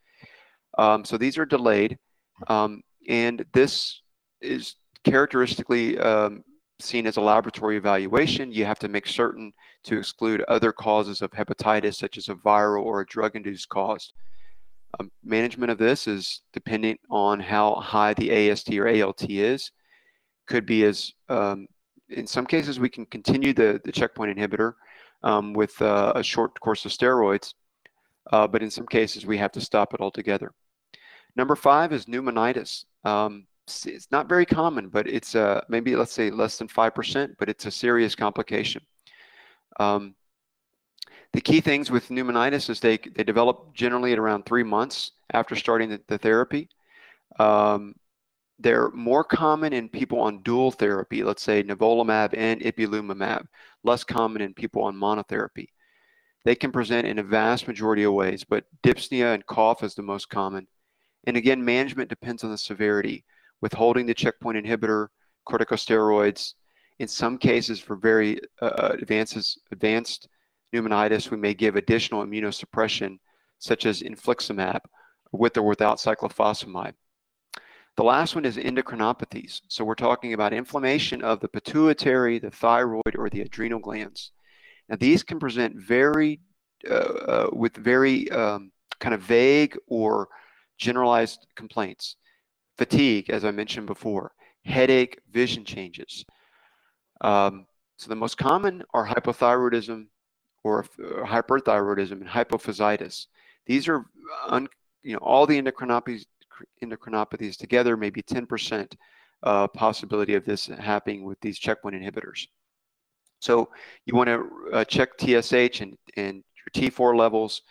Um, 0.79 1.05
so 1.05 1.19
these 1.19 1.37
are 1.37 1.45
delayed. 1.45 1.99
Um, 2.47 2.83
and 3.09 3.45
this 3.53 4.01
is 4.41 4.77
characteristically 5.05 5.99
um, 5.99 6.45
seen 6.81 7.07
as 7.07 7.17
a 7.17 7.21
laboratory 7.21 7.77
evaluation. 7.77 8.53
You 8.53 8.65
have 8.65 8.79
to 8.81 8.89
make 8.89 9.07
certain 9.07 9.53
to 9.85 9.99
exclude 9.99 10.43
other 10.43 10.73
causes 10.73 11.23
of 11.23 11.31
hepatitis, 11.33 11.95
such 11.95 12.17
as 12.17 12.29
a 12.29 12.35
viral 12.35 12.85
or 12.85 13.01
a 13.01 13.07
drug 13.07 13.37
induced 13.37 13.69
cause. 13.69 14.13
Um, 14.99 15.11
management 15.23 15.71
of 15.71 15.79
this 15.79 16.07
is 16.07 16.43
dependent 16.53 17.01
on 17.11 17.41
how 17.41 17.75
high 17.75 18.15
the 18.15 18.51
AST 18.51 18.73
or 18.75 18.89
ALT 18.89 19.29
is. 19.29 19.73
Could 20.47 20.67
be 20.67 20.85
as, 20.85 21.13
um, 21.29 21.67
in 22.09 22.27
some 22.27 22.47
cases, 22.47 22.81
we 22.81 22.89
can 22.89 23.05
continue 23.07 23.53
the, 23.53 23.81
the 23.85 23.93
checkpoint 23.93 24.37
inhibitor 24.37 24.75
um, 25.23 25.53
with 25.53 25.81
uh, 25.83 26.13
a 26.15 26.23
short 26.23 26.59
course 26.61 26.87
of 26.87 26.93
steroids, 26.93 27.55
uh, 28.33 28.47
but 28.47 28.63
in 28.63 28.71
some 28.71 28.87
cases, 28.87 29.27
we 29.27 29.37
have 29.37 29.53
to 29.53 29.61
stop 29.61 29.93
it 29.93 30.01
altogether. 30.01 30.53
Number 31.37 31.55
five 31.55 31.93
is 31.93 32.07
pneumonitis. 32.07 32.85
It's 33.87 34.11
not 34.11 34.29
very 34.29 34.47
common, 34.47 34.89
but 34.89 35.07
it's 35.07 35.35
uh, 35.35 35.61
maybe, 35.69 35.97
let's 35.97 36.13
say, 36.13 36.31
less 36.31 36.59
than 36.59 36.69
5%, 36.69 37.35
but 37.39 37.49
it's 37.49 37.67
a 37.67 37.71
serious 37.71 38.15
complication. 38.15 38.83
Um, 39.79 40.15
the 41.33 41.41
key 41.41 41.61
things 41.61 41.91
with 41.91 42.09
pneumonitis 42.09 42.71
is 42.71 42.81
they, 42.81 42.99
they 42.99 43.25
develop 43.25 43.75
generally 43.75 44.13
at 44.13 44.19
around 44.19 44.45
three 44.45 44.63
months 44.63 45.13
after 45.33 45.55
starting 45.55 45.91
the, 45.91 46.01
the 46.09 46.19
therapy. 46.19 46.69
Um, 47.39 47.95
they're 48.59 48.91
more 48.91 49.25
common 49.25 49.73
in 49.73 49.89
people 49.89 50.21
on 50.21 50.43
dual 50.43 50.71
therapy, 50.71 51.23
let's 51.23 51.43
say 51.43 51.63
nivolumab 51.63 52.35
and 52.37 52.61
ipilimumab, 52.61 53.47
less 53.85 54.03
common 54.03 54.43
in 54.43 54.55
people 54.55 54.83
on 54.83 54.97
monotherapy. 54.97 55.69
They 56.45 56.55
can 56.55 56.73
present 56.73 57.07
in 57.07 57.19
a 57.19 57.23
vast 57.23 57.69
majority 57.69 58.05
of 58.05 58.15
ways, 58.15 58.45
but 58.45 58.65
dyspnea 58.83 59.35
and 59.35 59.47
cough 59.47 59.83
is 59.83 59.95
the 59.95 60.03
most 60.03 60.29
common. 60.29 60.67
And 61.25 61.37
again, 61.37 61.65
management 61.65 62.09
depends 62.09 62.43
on 62.43 62.51
the 62.51 62.59
severity, 62.59 63.25
withholding 63.61 64.07
the 64.07 64.15
checkpoint 64.15 64.65
inhibitor, 64.65 65.09
corticosteroids. 65.49 66.55
In 66.99 67.09
some 67.09 67.39
cases, 67.39 67.81
for 67.81 67.97
very 67.97 68.41
uh, 68.61 68.91
advances, 69.01 69.59
advanced 69.73 70.29
pneumonitis, 70.73 71.31
we 71.31 71.37
may 71.37 71.55
give 71.55 71.77
additional 71.77 72.25
immunosuppression, 72.25 73.19
such 73.59 73.87
as 73.87 74.03
infliximab, 74.03 74.81
with 75.33 75.57
or 75.57 75.63
without 75.63 75.99
cyclophosphamide. 75.99 76.95
The 77.97 78.05
last 78.05 78.37
one 78.37 78.45
is 78.45 78.57
endocrinopathies. 78.57 79.61
So 79.69 79.85
we're 79.85 79.97
talking 79.97 80.33
about 80.33 80.53
inflammation 80.53 81.23
of 81.23 81.41
the 81.41 81.49
pituitary, 81.49 82.39
the 82.39 82.51
thyroid, 82.51 83.17
or 83.17 83.29
the 83.29 83.41
adrenal 83.41 83.81
glands. 83.81 84.31
Now 84.89 84.97
these 84.97 85.23
can 85.23 85.41
present 85.41 85.75
very, 85.77 86.41
uh, 86.89 86.95
uh, 86.95 87.51
with 87.53 87.77
very 87.77 88.31
um, 88.31 88.71
kind 89.01 89.15
of 89.15 89.23
vague 89.23 89.77
or 89.89 90.29
generalized 90.79 91.47
complaints. 91.57 92.17
Fatigue, 92.79 93.29
as 93.29 93.45
I 93.45 93.51
mentioned 93.51 93.87
before, 93.87 94.33
headache, 94.65 95.21
vision 95.31 95.65
changes. 95.65 96.25
Um, 97.21 97.67
so 97.97 98.09
the 98.09 98.17
most 98.17 98.39
common 98.39 98.85
are 98.95 99.07
hypothyroidism, 99.07 100.07
or 100.63 100.85
uh, 100.85 101.25
hyperthyroidism 101.27 102.13
and 102.13 102.29
hypophysitis. 102.29 103.27
These 103.67 103.89
are, 103.89 104.07
un, 104.47 104.69
you 105.03 105.15
know, 105.15 105.19
all 105.19 105.47
the 105.47 105.61
endocrinopathies, 105.61 106.25
endocrinopathies 106.83 107.57
together, 107.57 107.97
maybe 107.97 108.23
10% 108.23 108.93
uh, 109.43 109.67
possibility 109.69 110.35
of 110.35 110.45
this 110.45 110.67
happening 110.67 111.25
with 111.25 111.41
these 111.41 111.59
checkpoint 111.59 111.97
inhibitors. 111.97 112.47
So 113.41 113.71
you 114.05 114.15
want 114.15 114.29
to 114.29 114.49
uh, 114.73 114.85
check 114.85 115.11
TSH 115.19 115.81
and, 115.81 115.97
and 116.17 116.43
your 116.75 116.91
T4 116.91 117.17
levels. 117.17 117.63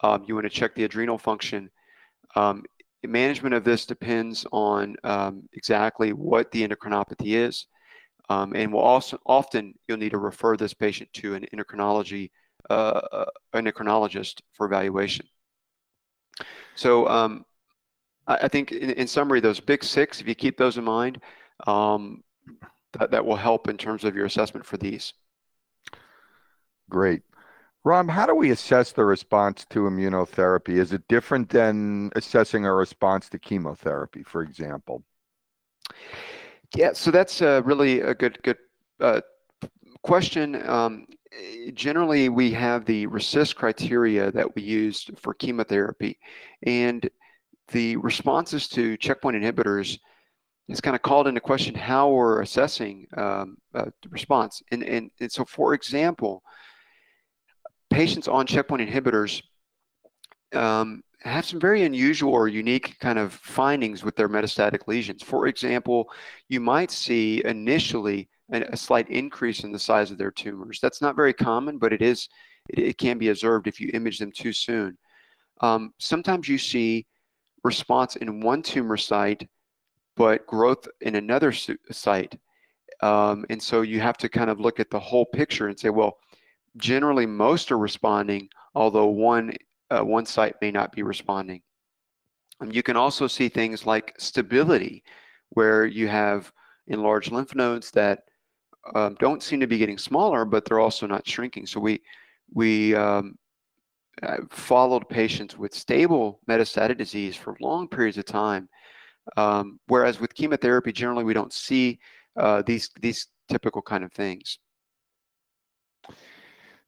Um, 0.00 0.24
you 0.26 0.34
want 0.34 0.44
to 0.44 0.50
check 0.50 0.74
the 0.74 0.84
adrenal 0.84 1.18
function. 1.18 1.70
Um, 2.36 2.64
management 3.06 3.54
of 3.54 3.64
this 3.64 3.86
depends 3.86 4.44
on 4.52 4.96
um, 5.04 5.48
exactly 5.52 6.12
what 6.12 6.50
the 6.50 6.66
endocrinopathy 6.66 7.36
is. 7.36 7.66
Um, 8.30 8.54
and 8.54 8.72
will 8.72 8.80
also 8.80 9.18
often 9.24 9.74
you'll 9.86 9.96
need 9.96 10.10
to 10.10 10.18
refer 10.18 10.56
this 10.56 10.74
patient 10.74 11.10
to 11.14 11.34
an 11.34 11.46
endocrinology 11.54 12.30
uh, 12.68 13.00
uh, 13.12 13.24
endocrinologist 13.54 14.42
for 14.52 14.66
evaluation. 14.66 15.24
So 16.74 17.08
um, 17.08 17.44
I, 18.26 18.34
I, 18.42 18.48
think 18.48 18.72
in, 18.72 18.90
in, 18.90 19.06
summary, 19.06 19.40
those 19.40 19.60
big 19.60 19.82
six, 19.82 20.20
if 20.20 20.28
you 20.28 20.34
keep 20.34 20.58
those 20.58 20.76
in 20.76 20.84
mind, 20.84 21.22
um, 21.66 22.22
that, 22.98 23.10
that 23.10 23.24
will 23.24 23.36
help 23.36 23.68
in 23.68 23.78
terms 23.78 24.04
of 24.04 24.14
your 24.14 24.26
assessment 24.26 24.66
for 24.66 24.76
these. 24.76 25.14
Great. 26.90 27.22
Rob, 27.84 28.10
how 28.10 28.26
do 28.26 28.34
we 28.34 28.50
assess 28.50 28.92
the 28.92 29.04
response 29.04 29.64
to 29.70 29.80
immunotherapy? 29.80 30.78
Is 30.78 30.92
it 30.92 31.06
different 31.08 31.48
than 31.48 32.10
assessing 32.16 32.66
a 32.66 32.74
response 32.74 33.28
to 33.30 33.38
chemotherapy, 33.38 34.22
for 34.22 34.42
example? 34.42 35.04
Yeah, 36.74 36.92
so 36.92 37.10
that's 37.10 37.40
really 37.40 38.00
a 38.00 38.14
good 38.14 38.42
good 38.42 38.58
uh, 39.00 39.20
question. 40.02 40.68
Um, 40.68 41.06
generally, 41.72 42.28
we 42.28 42.50
have 42.52 42.84
the 42.84 43.06
RECIST 43.06 43.54
criteria 43.54 44.30
that 44.32 44.54
we 44.54 44.62
used 44.62 45.18
for 45.18 45.32
chemotherapy, 45.34 46.18
and 46.64 47.08
the 47.68 47.96
responses 47.96 48.68
to 48.68 48.96
checkpoint 48.96 49.36
inhibitors 49.36 49.98
has 50.68 50.80
kind 50.80 50.96
of 50.96 51.02
called 51.02 51.26
into 51.26 51.40
question 51.40 51.74
how 51.74 52.10
we're 52.10 52.42
assessing 52.42 53.06
um, 53.16 53.56
uh, 53.74 53.86
response. 54.10 54.62
And, 54.70 54.82
and, 54.82 55.10
and 55.20 55.32
so, 55.32 55.44
for 55.44 55.74
example, 55.74 56.42
patients 57.90 58.28
on 58.28 58.46
checkpoint 58.46 58.88
inhibitors, 58.88 59.42
um, 60.54 61.02
have 61.22 61.44
some 61.44 61.60
very 61.60 61.82
unusual 61.82 62.32
or 62.32 62.48
unique 62.48 62.96
kind 63.00 63.18
of 63.18 63.32
findings 63.32 64.04
with 64.04 64.16
their 64.16 64.28
metastatic 64.28 64.86
lesions. 64.86 65.22
For 65.22 65.46
example, 65.46 66.10
you 66.48 66.60
might 66.60 66.90
see 66.90 67.42
initially 67.44 68.28
a, 68.52 68.62
a 68.62 68.76
slight 68.76 69.10
increase 69.10 69.64
in 69.64 69.72
the 69.72 69.78
size 69.78 70.10
of 70.10 70.18
their 70.18 70.30
tumors. 70.30 70.78
That's 70.80 71.02
not 71.02 71.16
very 71.16 71.32
common, 71.32 71.78
but 71.78 71.92
it 71.92 72.02
is 72.02 72.28
it, 72.68 72.78
it 72.78 72.98
can 72.98 73.18
be 73.18 73.28
observed 73.28 73.66
if 73.66 73.80
you 73.80 73.90
image 73.92 74.18
them 74.18 74.32
too 74.32 74.52
soon. 74.52 74.96
Um, 75.60 75.92
sometimes 75.98 76.48
you 76.48 76.58
see 76.58 77.06
response 77.64 78.16
in 78.16 78.40
one 78.40 78.62
tumor 78.62 78.96
site, 78.96 79.48
but 80.16 80.46
growth 80.46 80.86
in 81.00 81.16
another 81.16 81.52
site. 81.52 82.38
Um, 83.02 83.44
and 83.50 83.62
so 83.62 83.82
you 83.82 84.00
have 84.00 84.16
to 84.18 84.28
kind 84.28 84.50
of 84.50 84.60
look 84.60 84.80
at 84.80 84.90
the 84.90 85.00
whole 85.00 85.26
picture 85.26 85.68
and 85.68 85.78
say, 85.78 85.90
well, 85.90 86.18
generally 86.78 87.26
most 87.26 87.70
are 87.70 87.78
responding, 87.78 88.48
although 88.74 89.06
one 89.06 89.52
uh, 89.90 90.04
one 90.04 90.26
site 90.26 90.54
may 90.60 90.70
not 90.70 90.92
be 90.92 91.02
responding. 91.02 91.62
Um, 92.60 92.70
you 92.70 92.82
can 92.82 92.96
also 92.96 93.26
see 93.26 93.48
things 93.48 93.86
like 93.86 94.14
stability, 94.18 95.02
where 95.50 95.86
you 95.86 96.08
have 96.08 96.52
enlarged 96.86 97.32
lymph 97.32 97.54
nodes 97.54 97.90
that 97.92 98.24
um, 98.94 99.16
don't 99.18 99.42
seem 99.42 99.60
to 99.60 99.66
be 99.66 99.78
getting 99.78 99.98
smaller, 99.98 100.44
but 100.44 100.64
they're 100.64 100.80
also 100.80 101.06
not 101.06 101.26
shrinking. 101.26 101.66
So 101.66 101.80
we 101.80 102.00
we 102.52 102.94
um, 102.94 103.36
uh, 104.22 104.38
followed 104.50 105.08
patients 105.08 105.56
with 105.56 105.74
stable 105.74 106.40
metastatic 106.48 106.98
disease 106.98 107.36
for 107.36 107.56
long 107.60 107.88
periods 107.88 108.18
of 108.18 108.24
time, 108.24 108.68
um, 109.36 109.78
whereas 109.88 110.20
with 110.20 110.34
chemotherapy, 110.34 110.92
generally 110.92 111.24
we 111.24 111.34
don't 111.34 111.52
see 111.52 111.98
uh, 112.36 112.62
these 112.62 112.90
these 113.00 113.26
typical 113.48 113.82
kind 113.82 114.04
of 114.04 114.12
things. 114.12 114.58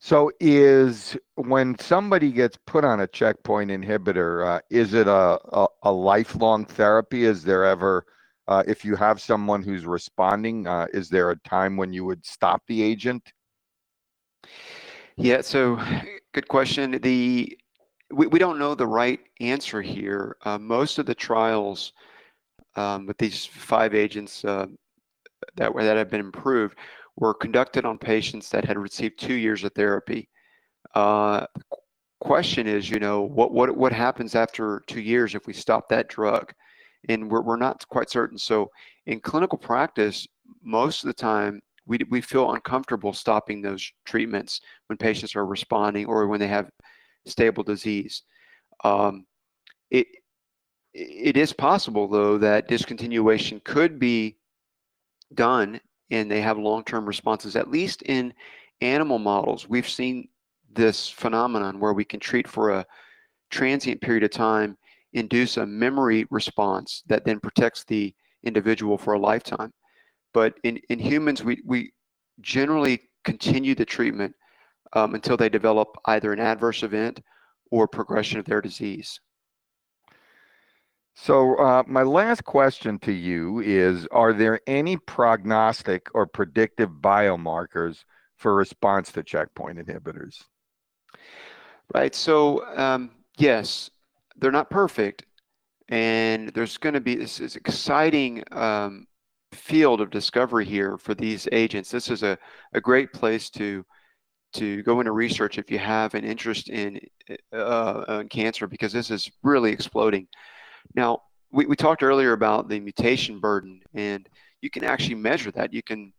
So, 0.03 0.33
is 0.41 1.15
when 1.35 1.79
somebody 1.79 2.33
gets 2.33 2.57
put 2.67 2.87
on 2.87 3.01
a 3.01 3.07
checkpoint 3.07 3.71
inhibitor, 3.71 4.47
uh, 4.47 4.61
is 4.71 4.95
it 4.95 5.07
a, 5.07 5.39
a, 5.53 5.67
a, 5.83 5.93
lifelong 5.93 6.65
therapy? 6.65 7.25
Is 7.25 7.43
there 7.43 7.67
ever, 7.67 8.07
uh, 8.49 8.63
if 8.67 8.83
you 8.83 8.97
have 8.97 9.21
someone 9.21 9.63
who's 9.63 9.85
responding, 9.85 10.67
uh, 10.67 10.87
is 10.95 11.11
there 11.11 11.31
a 11.31 11.37
time 11.41 11.77
when 11.77 11.93
you 11.93 12.07
would 12.07 12.25
stop 12.25 12.63
the 12.67 12.81
agent? 12.81 13.31
Yeah, 15.17 15.43
so 15.43 15.79
good 16.33 16.49
question. 16.49 16.99
The 17.03 17.59
we, 18.11 18.27
we 18.27 18.39
don't 18.39 18.59
know 18.59 18.75
the 18.75 18.87
right 18.87 19.21
answer 19.41 19.83
here. 19.83 20.39
Uh, 20.47 20.57
most 20.57 20.99
of 20.99 21.05
the 21.05 21.15
trials 21.15 21.93
um, 22.75 23.05
with 23.05 23.19
these 23.19 23.45
five 23.45 23.95
agents 23.95 24.47
uh, 24.47 24.65
that 25.57 25.75
that 25.77 25.97
have 25.99 26.11
been 26.11 26.21
improved 26.21 26.79
were 27.21 27.35
conducted 27.35 27.85
on 27.85 27.99
patients 27.99 28.49
that 28.49 28.65
had 28.65 28.79
received 28.79 29.21
two 29.21 29.35
years 29.35 29.63
of 29.63 29.73
therapy. 29.75 30.29
Uh, 30.95 31.47
question 32.21 32.67
is, 32.67 32.91
you 32.91 32.99
know, 32.99 33.21
what 33.23 33.53
what 33.53 33.77
what 33.77 33.93
happens 33.93 34.35
after 34.35 34.83
two 34.89 35.01
years 35.01 35.35
if 35.35 35.47
we 35.47 35.53
stop 35.53 35.89
that 35.89 36.09
drug? 36.09 36.53
And 37.09 37.31
we're 37.31 37.43
we're 37.43 37.57
not 37.57 37.87
quite 37.89 38.11
certain. 38.11 38.39
So 38.39 38.71
in 39.07 39.21
clinical 39.21 39.59
practice, 39.59 40.27
most 40.63 41.05
of 41.05 41.09
the 41.09 41.15
time 41.15 41.61
we 41.87 41.99
we 42.11 42.23
feel 42.23 42.53
uncomfortable 42.53 43.13
stopping 43.13 43.61
those 43.61 43.93
treatments 44.07 44.61
when 44.87 44.97
patients 44.97 45.37
are 45.37 45.47
responding 45.47 46.07
or 46.07 46.27
when 46.27 46.41
they 46.41 46.49
have 46.49 46.71
stable 47.27 47.63
disease. 47.63 48.23
Um, 48.83 49.27
it 49.91 50.07
it 50.95 51.37
is 51.37 51.53
possible 51.53 52.09
though 52.09 52.39
that 52.39 52.69
discontinuation 52.69 53.63
could 53.63 53.99
be 53.99 54.39
done 55.35 55.81
and 56.11 56.31
they 56.31 56.41
have 56.41 56.59
long-term 56.59 57.07
responses 57.07 57.57
at 57.57 57.71
least 57.71 58.03
in 58.03 58.33
animal 58.81 59.19
models 59.19 59.69
we've 59.69 59.89
seen 59.89 60.29
this 60.73 61.09
phenomenon 61.09 61.81
where 61.81 61.93
we 61.93 62.05
can 62.05 62.21
treat 62.21 62.49
for 62.49 62.71
a 62.71 62.87
transient 63.51 64.01
period 64.01 64.23
of 64.23 64.31
time 64.31 64.77
induce 65.13 65.57
a 65.57 65.67
memory 65.67 66.27
response 66.31 67.03
that 67.07 67.25
then 67.25 67.41
protects 67.41 67.85
the 67.85 68.15
individual 68.45 68.97
for 68.97 69.15
a 69.15 69.19
lifetime. 69.19 69.73
But 70.33 70.55
in, 70.63 70.79
in 70.89 70.99
humans 70.99 71.43
we, 71.43 71.61
we 71.65 71.93
generally 72.41 73.01
continue 73.25 73.75
the 73.75 73.85
treatment 73.85 74.35
um, 74.93 75.15
until 75.15 75.37
they 75.37 75.49
develop 75.49 75.89
either 76.07 76.33
an 76.33 76.41
adverse 76.41 76.83
event 76.83 77.21
or 77.71 77.87
progression 77.87 78.39
of 78.39 78.47
their 78.47 78.61
disease 78.61 79.21
so, 81.15 81.57
uh, 81.57 81.83
my 81.87 82.03
last 82.03 82.45
question 82.45 82.99
to 83.01 83.13
you 83.13 83.61
is 83.61 84.07
Are 84.11 84.33
there 84.33 84.61
any 84.67 84.97
prognostic 84.97 86.09
or 86.15 86.27
predictive 86.27 86.91
biomarkers 86.91 88.05
for 88.37 88.55
response 88.55 89.13
to 89.13 89.23
checkpoint 89.23 89.79
inhibitors? 89.79 90.45
Right. 91.95 92.15
So, 92.15 92.65
um, 92.77 93.11
yes, 93.37 93.91
they're 94.37 94.53
not 94.53 94.71
perfect. 94.71 95.27
And 95.89 96.51
there's 96.51 96.79
going 96.79 96.95
to 96.95 97.01
be 97.01 97.17
this, 97.17 97.41
exciting 97.57 98.45
um, 98.53 99.07
field 99.53 100.01
of 100.01 100.11
discovery 100.11 100.65
here 100.65 100.97
for 100.97 101.15
these 101.15 101.49
agents. 101.51 101.91
This 101.91 102.09
is 102.09 102.23
a, 102.23 102.39
a 102.73 102.81
great 102.81 103.13
place 103.13 103.51
to 103.51 103.85
to 104.53 104.83
go 104.83 104.99
into 104.99 105.13
research 105.13 105.59
if 105.59 105.71
you 105.71 105.79
have 105.79 106.15
an 106.15 106.25
interest 106.25 106.71
in, 106.71 106.99
uh, 107.53 108.19
in 108.21 108.29
cancer 108.29 108.67
because 108.67 108.93
this 108.93 109.09
is 109.09 109.31
really 109.45 109.71
exploding. 109.71 110.27
Now, 110.95 111.23
we, 111.53 111.67
we 111.67 111.77
talked 111.77 112.03
earlier 112.03 112.33
about 112.33 112.69
the 112.69 112.81
mutation 112.81 113.41
burden, 113.41 113.81
and 113.95 114.29
you 114.61 114.71
can 114.71 114.85
actually 114.85 115.17
measure 115.17 115.51
that. 115.53 115.73
You 115.73 115.83
can 115.83 116.13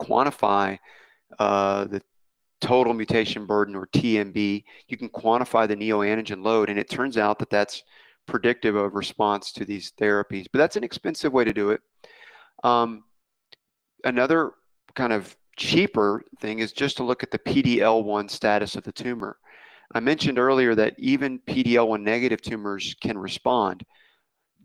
quantify 0.00 0.78
uh, 1.38 1.84
the 1.84 2.02
total 2.60 2.94
mutation 2.94 3.46
burden 3.46 3.74
or 3.74 3.86
TMB. 3.88 4.64
You 4.88 4.96
can 4.96 5.08
quantify 5.08 5.66
the 5.68 5.76
neoantigen 5.76 6.44
load, 6.44 6.70
and 6.70 6.78
it 6.78 6.88
turns 6.88 7.16
out 7.16 7.38
that 7.38 7.50
that's 7.50 7.82
predictive 8.26 8.76
of 8.76 8.94
response 8.94 9.52
to 9.52 9.64
these 9.64 9.92
therapies. 10.00 10.46
But 10.52 10.58
that's 10.58 10.76
an 10.76 10.84
expensive 10.84 11.32
way 11.32 11.44
to 11.44 11.52
do 11.52 11.70
it. 11.70 11.80
Um, 12.62 13.04
another 14.04 14.52
kind 14.94 15.12
of 15.12 15.36
cheaper 15.56 16.22
thing 16.40 16.60
is 16.60 16.72
just 16.72 16.96
to 16.98 17.04
look 17.04 17.22
at 17.22 17.30
the 17.30 17.38
PDL1 17.38 18.30
status 18.30 18.76
of 18.76 18.84
the 18.84 18.92
tumor. 18.92 19.38
I 19.94 20.00
mentioned 20.00 20.38
earlier 20.38 20.74
that 20.74 20.94
even 20.98 21.38
PDL1 21.40 22.02
negative 22.02 22.42
tumors 22.42 22.94
can 23.00 23.16
respond. 23.16 23.84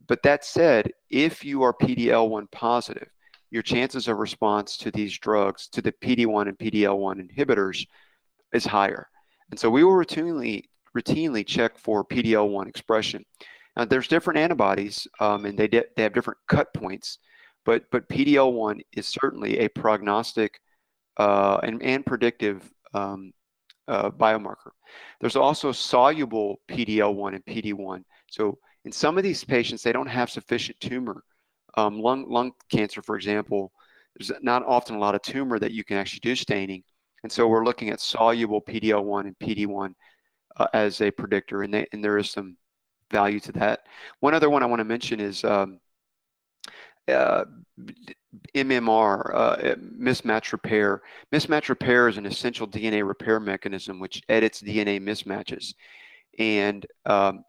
But 0.07 0.23
that 0.23 0.43
said, 0.43 0.91
if 1.09 1.45
you 1.45 1.63
are 1.63 1.73
PDL1 1.73 2.51
positive, 2.51 3.07
your 3.51 3.63
chances 3.63 4.07
of 4.07 4.17
response 4.17 4.77
to 4.77 4.91
these 4.91 5.17
drugs, 5.17 5.67
to 5.69 5.81
the 5.81 5.93
PD1 5.93 6.49
and 6.49 6.57
PDL1 6.57 7.29
inhibitors, 7.29 7.85
is 8.51 8.65
higher. 8.65 9.07
And 9.49 9.59
so 9.59 9.69
we 9.69 9.83
will 9.83 9.93
routinely 9.93 10.63
routinely 10.97 11.45
check 11.45 11.77
for 11.77 12.05
PDL1 12.05 12.67
expression. 12.67 13.23
Now, 13.75 13.85
there's 13.85 14.07
different 14.07 14.39
antibodies, 14.39 15.07
um, 15.19 15.45
and 15.45 15.57
they 15.57 15.67
de- 15.67 15.85
they 15.95 16.03
have 16.03 16.13
different 16.13 16.39
cut 16.47 16.73
points, 16.73 17.17
but 17.65 17.83
but 17.91 18.09
PDL1 18.09 18.81
is 18.93 19.07
certainly 19.07 19.59
a 19.59 19.69
prognostic 19.69 20.59
uh, 21.17 21.59
and 21.63 21.81
and 21.81 22.05
predictive 22.05 22.69
um, 22.93 23.31
uh, 23.87 24.09
biomarker. 24.11 24.71
There's 25.19 25.35
also 25.35 25.71
soluble 25.71 26.61
PDL1 26.69 27.35
and 27.35 27.45
PD1. 27.45 28.03
So 28.29 28.57
in 28.85 28.91
some 28.91 29.17
of 29.17 29.23
these 29.23 29.43
patients, 29.43 29.83
they 29.83 29.91
don't 29.91 30.07
have 30.07 30.29
sufficient 30.29 30.79
tumor. 30.79 31.23
Um, 31.75 31.99
lung, 31.99 32.29
lung 32.29 32.51
cancer, 32.69 33.01
for 33.01 33.15
example, 33.15 33.71
there's 34.15 34.31
not 34.41 34.63
often 34.65 34.95
a 34.95 34.99
lot 34.99 35.15
of 35.15 35.21
tumor 35.21 35.57
that 35.59 35.71
you 35.71 35.83
can 35.83 35.97
actually 35.97 36.19
do 36.19 36.35
staining. 36.35 36.83
And 37.23 37.31
so 37.31 37.47
we're 37.47 37.65
looking 37.65 37.89
at 37.89 37.99
soluble 37.99 38.61
PDL1 38.61 39.21
and 39.21 39.39
PD1 39.39 39.93
uh, 40.57 40.67
as 40.73 41.01
a 41.01 41.09
predictor, 41.09 41.63
and, 41.63 41.73
they, 41.73 41.87
and 41.91 42.03
there 42.03 42.17
is 42.17 42.29
some 42.29 42.57
value 43.11 43.39
to 43.39 43.51
that. 43.53 43.81
One 44.19 44.33
other 44.33 44.49
one 44.49 44.61
I 44.61 44.67
want 44.67 44.81
to 44.81 44.85
mention 44.85 45.19
is 45.19 45.43
um, 45.43 45.79
uh, 47.07 47.45
MMR, 48.55 49.33
uh, 49.33 49.75
mismatch 49.97 50.51
repair. 50.51 51.01
Mismatch 51.31 51.69
repair 51.69 52.07
is 52.07 52.17
an 52.17 52.25
essential 52.25 52.67
DNA 52.67 53.07
repair 53.07 53.39
mechanism 53.39 53.99
which 53.99 54.21
edits 54.29 54.61
DNA 54.61 55.01
mismatches. 55.01 55.73
And 56.39 56.85
um, 57.05 57.43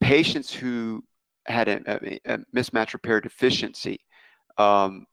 patients 0.00 0.52
who 0.52 1.04
had 1.46 1.68
a, 1.68 1.80
a, 1.86 2.34
a, 2.34 2.38
mismatch 2.54 2.94
repair 2.94 3.20
deficiency, 3.20 4.00
um, 4.56 5.06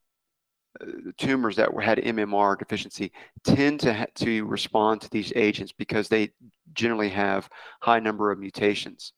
tumors 1.18 1.58
that 1.58 1.74
were, 1.74 1.82
had 1.82 1.98
MMR 1.98 2.58
deficiency, 2.58 3.12
tend 3.44 3.82
to, 3.82 4.08
to 4.16 4.46
respond 4.46 5.02
to 5.02 5.10
these 5.10 5.34
agents 5.36 5.74
because 5.78 6.08
they 6.08 6.30
generally 6.74 7.10
have 7.10 7.50
high 7.82 8.00
number 8.00 8.32
of 8.32 8.40
mutations. 8.40 9.14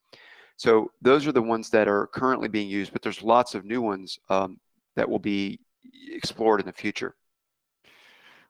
So 0.57 0.91
those 1.01 1.27
are 1.27 1.31
the 1.31 1.41
ones 1.41 1.69
that 1.69 1.87
are 1.87 2.07
currently 2.07 2.47
being 2.47 2.69
used, 2.69 2.93
but 2.93 3.01
there's 3.01 3.21
lots 3.21 3.55
of 3.55 3.65
new 3.65 3.81
ones 3.81 4.17
um, 4.29 4.59
that 4.95 5.09
will 5.09 5.19
be 5.19 5.59
explored 6.11 6.59
in 6.59 6.65
the 6.65 6.73
future. 6.73 7.15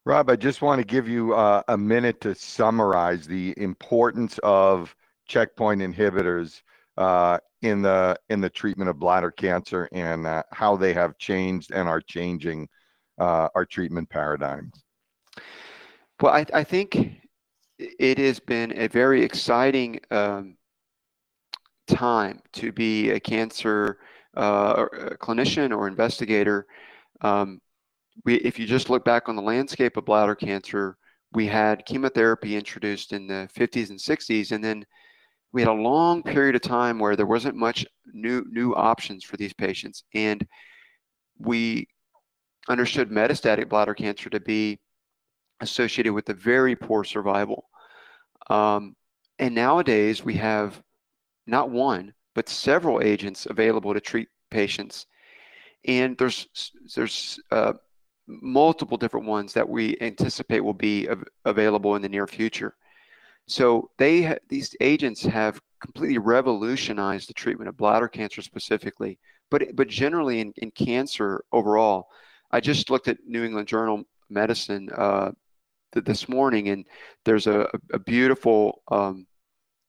Rob, 0.06 0.30
I 0.30 0.36
just 0.36 0.62
want 0.62 0.80
to 0.80 0.86
give 0.86 1.08
you 1.08 1.34
uh, 1.34 1.64
a 1.70 1.78
minute 1.78 2.20
to 2.22 2.36
summarize 2.36 3.26
the 3.26 3.54
importance 3.58 4.38
of 4.44 4.94
checkpoint 5.28 5.82
inhibitors 5.82 6.62
uh, 6.98 7.38
in 7.62 7.82
the 7.82 8.18
in 8.30 8.42
the 8.42 8.50
treatment 8.50 8.90
of 8.90 9.00
bladder 9.00 9.32
cancer 9.32 9.88
and 9.94 10.28
uh, 10.28 10.44
how 10.52 10.76
they 10.76 10.94
have 10.94 11.18
changed 11.18 11.72
and 11.72 11.88
are 11.88 12.02
changing 12.02 12.68
uh, 13.18 13.48
our 13.56 13.66
treatment 13.66 14.10
paradigms. 14.10 14.84
Well, 16.22 16.34
I, 16.34 16.46
I, 16.54 16.64
think 16.64 17.22
it 17.80 18.18
has 18.18 18.40
been 18.40 18.78
a 18.78 18.88
very 18.88 19.24
exciting 19.24 20.00
um, 20.12 20.58
time 21.88 22.42
to 22.54 22.72
be 22.72 23.12
a 23.12 23.20
cancer 23.20 24.00
uh, 24.36 24.86
a 24.94 25.18
clinician 25.18 25.76
or 25.76 25.88
investigator. 25.88 26.66
Um, 27.24 27.60
we, 28.26 28.36
if 28.36 28.60
you 28.60 28.68
just 28.68 28.90
look 28.90 29.04
back 29.04 29.28
on 29.28 29.36
the 29.36 29.42
landscape 29.42 29.98
of 29.98 30.06
bladder 30.06 30.36
cancer, 30.36 30.98
we 31.32 31.48
had 31.48 31.86
chemotherapy 31.86 32.56
introduced 32.56 33.12
in 33.12 33.28
the 33.28 33.50
50s 33.58 33.90
and 33.90 34.00
60s, 34.00 34.52
and 34.52 34.64
then 34.64 34.86
we 35.52 35.62
had 35.62 35.70
a 35.70 35.74
long 35.74 36.22
period 36.22 36.56
of 36.56 36.62
time 36.62 37.00
where 37.00 37.16
there 37.16 37.26
wasn't 37.26 37.56
much 37.56 37.86
new 38.14 38.44
new 38.52 38.74
options 38.76 39.24
for 39.24 39.38
these 39.38 39.54
patients, 39.54 40.04
and 40.14 40.46
we 41.40 41.88
understood 42.70 43.10
metastatic 43.10 43.70
bladder 43.70 43.94
cancer 43.94 44.30
to 44.30 44.40
be 44.40 44.80
associated 45.62 46.14
with 46.14 46.30
a 46.30 46.34
very 46.34 46.76
poor 46.76 47.04
survival. 47.04 47.70
Um, 48.50 48.96
and 49.40 49.56
nowadays 49.56 50.24
we 50.24 50.36
have 50.36 50.82
not 51.48 51.70
one 51.70 52.14
but 52.36 52.50
several 52.50 53.02
agents 53.02 53.46
available 53.50 53.94
to 53.94 54.02
treat 54.02 54.28
patients, 54.50 55.06
and 55.86 56.18
there's 56.18 56.48
there's 56.96 57.40
uh, 57.52 57.74
multiple 58.28 58.98
different 58.98 59.26
ones 59.26 59.54
that 59.54 59.68
we 59.68 59.98
anticipate 60.02 60.62
will 60.62 60.74
be 60.74 61.10
av- 61.10 61.24
available 61.46 61.96
in 61.96 62.02
the 62.02 62.10
near 62.10 62.28
future. 62.28 62.76
So 63.48 63.90
they 63.98 64.24
ha- 64.24 64.38
these 64.50 64.76
agents 64.80 65.24
have 65.24 65.60
completely 65.82 66.18
revolutionized 66.18 67.28
the 67.28 67.34
treatment 67.34 67.68
of 67.68 67.78
bladder 67.78 68.08
cancer 68.08 68.42
specifically, 68.42 69.20
but 69.52 69.76
but 69.76 69.88
generally 69.90 70.40
in, 70.40 70.54
in 70.58 70.72
cancer 70.72 71.44
overall. 71.52 72.08
I 72.52 72.60
just 72.60 72.90
looked 72.90 73.08
at 73.08 73.18
New 73.26 73.44
England 73.44 73.68
Journal 73.68 74.04
Medicine 74.30 74.88
uh, 74.96 75.32
th- 75.92 76.06
this 76.06 76.30
morning, 76.30 76.70
and 76.70 76.86
there's 77.26 77.48
a, 77.48 77.68
a 77.92 78.00
beautiful 78.00 78.84
um, 78.92 79.26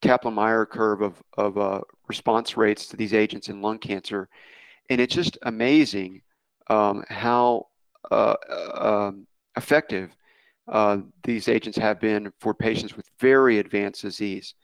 Kaplan-Meier 0.00 0.66
curve 0.66 1.02
of 1.02 1.22
of 1.37 1.59
uh, 1.59 1.80
response 2.09 2.57
rates 2.57 2.87
to 2.87 2.96
these 2.96 3.14
agents 3.14 3.48
in 3.48 3.62
lung 3.62 3.78
cancer, 3.78 4.28
and 4.90 5.01
it's 5.01 5.14
just 5.14 5.38
amazing 5.42 6.23
um, 6.68 7.05
how 7.09 7.66
uh, 8.11 8.35
uh 8.51 9.09
um, 9.09 9.27
effective 9.57 10.11
uh, 10.68 10.99
these 11.23 11.49
agents 11.49 11.77
have 11.77 12.01
been 12.01 12.33
for 12.40 12.55
patients 12.55 12.97
with 12.97 13.09
very 13.20 13.59
advanced 13.59 14.03
disease. 14.03 14.55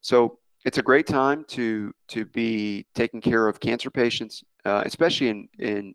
So 0.00 0.38
it's 0.64 0.78
a 0.78 0.82
great 0.82 1.06
time 1.06 1.44
to 1.48 1.92
to 2.08 2.24
be 2.26 2.86
taking 2.94 3.20
care 3.20 3.48
of 3.48 3.60
cancer 3.60 3.90
patients, 3.90 4.42
uh, 4.64 4.82
especially 4.86 5.28
in 5.28 5.48
in 5.58 5.94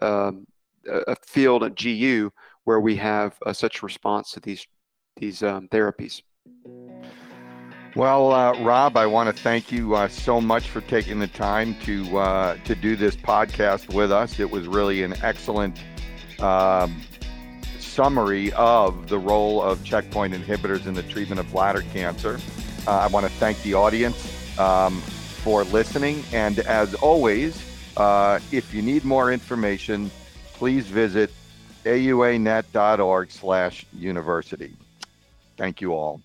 um, 0.00 0.46
a 0.86 1.16
field 1.24 1.62
at 1.62 1.76
GU 1.76 2.30
where 2.64 2.80
we 2.80 2.96
have 2.96 3.36
uh, 3.46 3.52
such 3.52 3.82
response 3.82 4.32
to 4.32 4.40
these 4.40 4.66
these 5.16 5.42
um, 5.42 5.68
therapies. 5.68 6.22
Well, 7.94 8.32
uh, 8.32 8.58
Rob, 8.62 8.96
I 8.96 9.04
want 9.04 9.34
to 9.34 9.42
thank 9.42 9.70
you 9.70 9.94
uh, 9.94 10.08
so 10.08 10.40
much 10.40 10.70
for 10.70 10.80
taking 10.80 11.18
the 11.18 11.26
time 11.26 11.76
to 11.80 12.18
uh, 12.18 12.56
to 12.64 12.74
do 12.74 12.96
this 12.96 13.14
podcast 13.14 13.92
with 13.92 14.10
us. 14.10 14.40
It 14.40 14.50
was 14.50 14.66
really 14.66 15.02
an 15.02 15.14
excellent 15.22 15.78
um, 16.40 17.02
summary 17.78 18.50
of 18.54 19.10
the 19.10 19.18
role 19.18 19.60
of 19.60 19.84
checkpoint 19.84 20.32
inhibitors 20.32 20.86
in 20.86 20.94
the 20.94 21.02
treatment 21.02 21.38
of 21.38 21.50
bladder 21.52 21.82
cancer. 21.92 22.40
Uh, 22.86 22.92
I 22.92 23.08
want 23.08 23.26
to 23.26 23.32
thank 23.32 23.62
the 23.62 23.74
audience 23.74 24.58
um, 24.58 24.98
for 25.42 25.64
listening. 25.64 26.24
And 26.32 26.60
as 26.60 26.94
always, 26.94 27.62
uh, 27.98 28.40
if 28.50 28.72
you 28.72 28.80
need 28.80 29.04
more 29.04 29.30
information, 29.30 30.10
please 30.54 30.86
visit 30.86 31.30
auanet.org 31.84 33.30
slash 33.30 33.84
university. 33.92 34.74
Thank 35.58 35.82
you 35.82 35.92
all. 35.92 36.22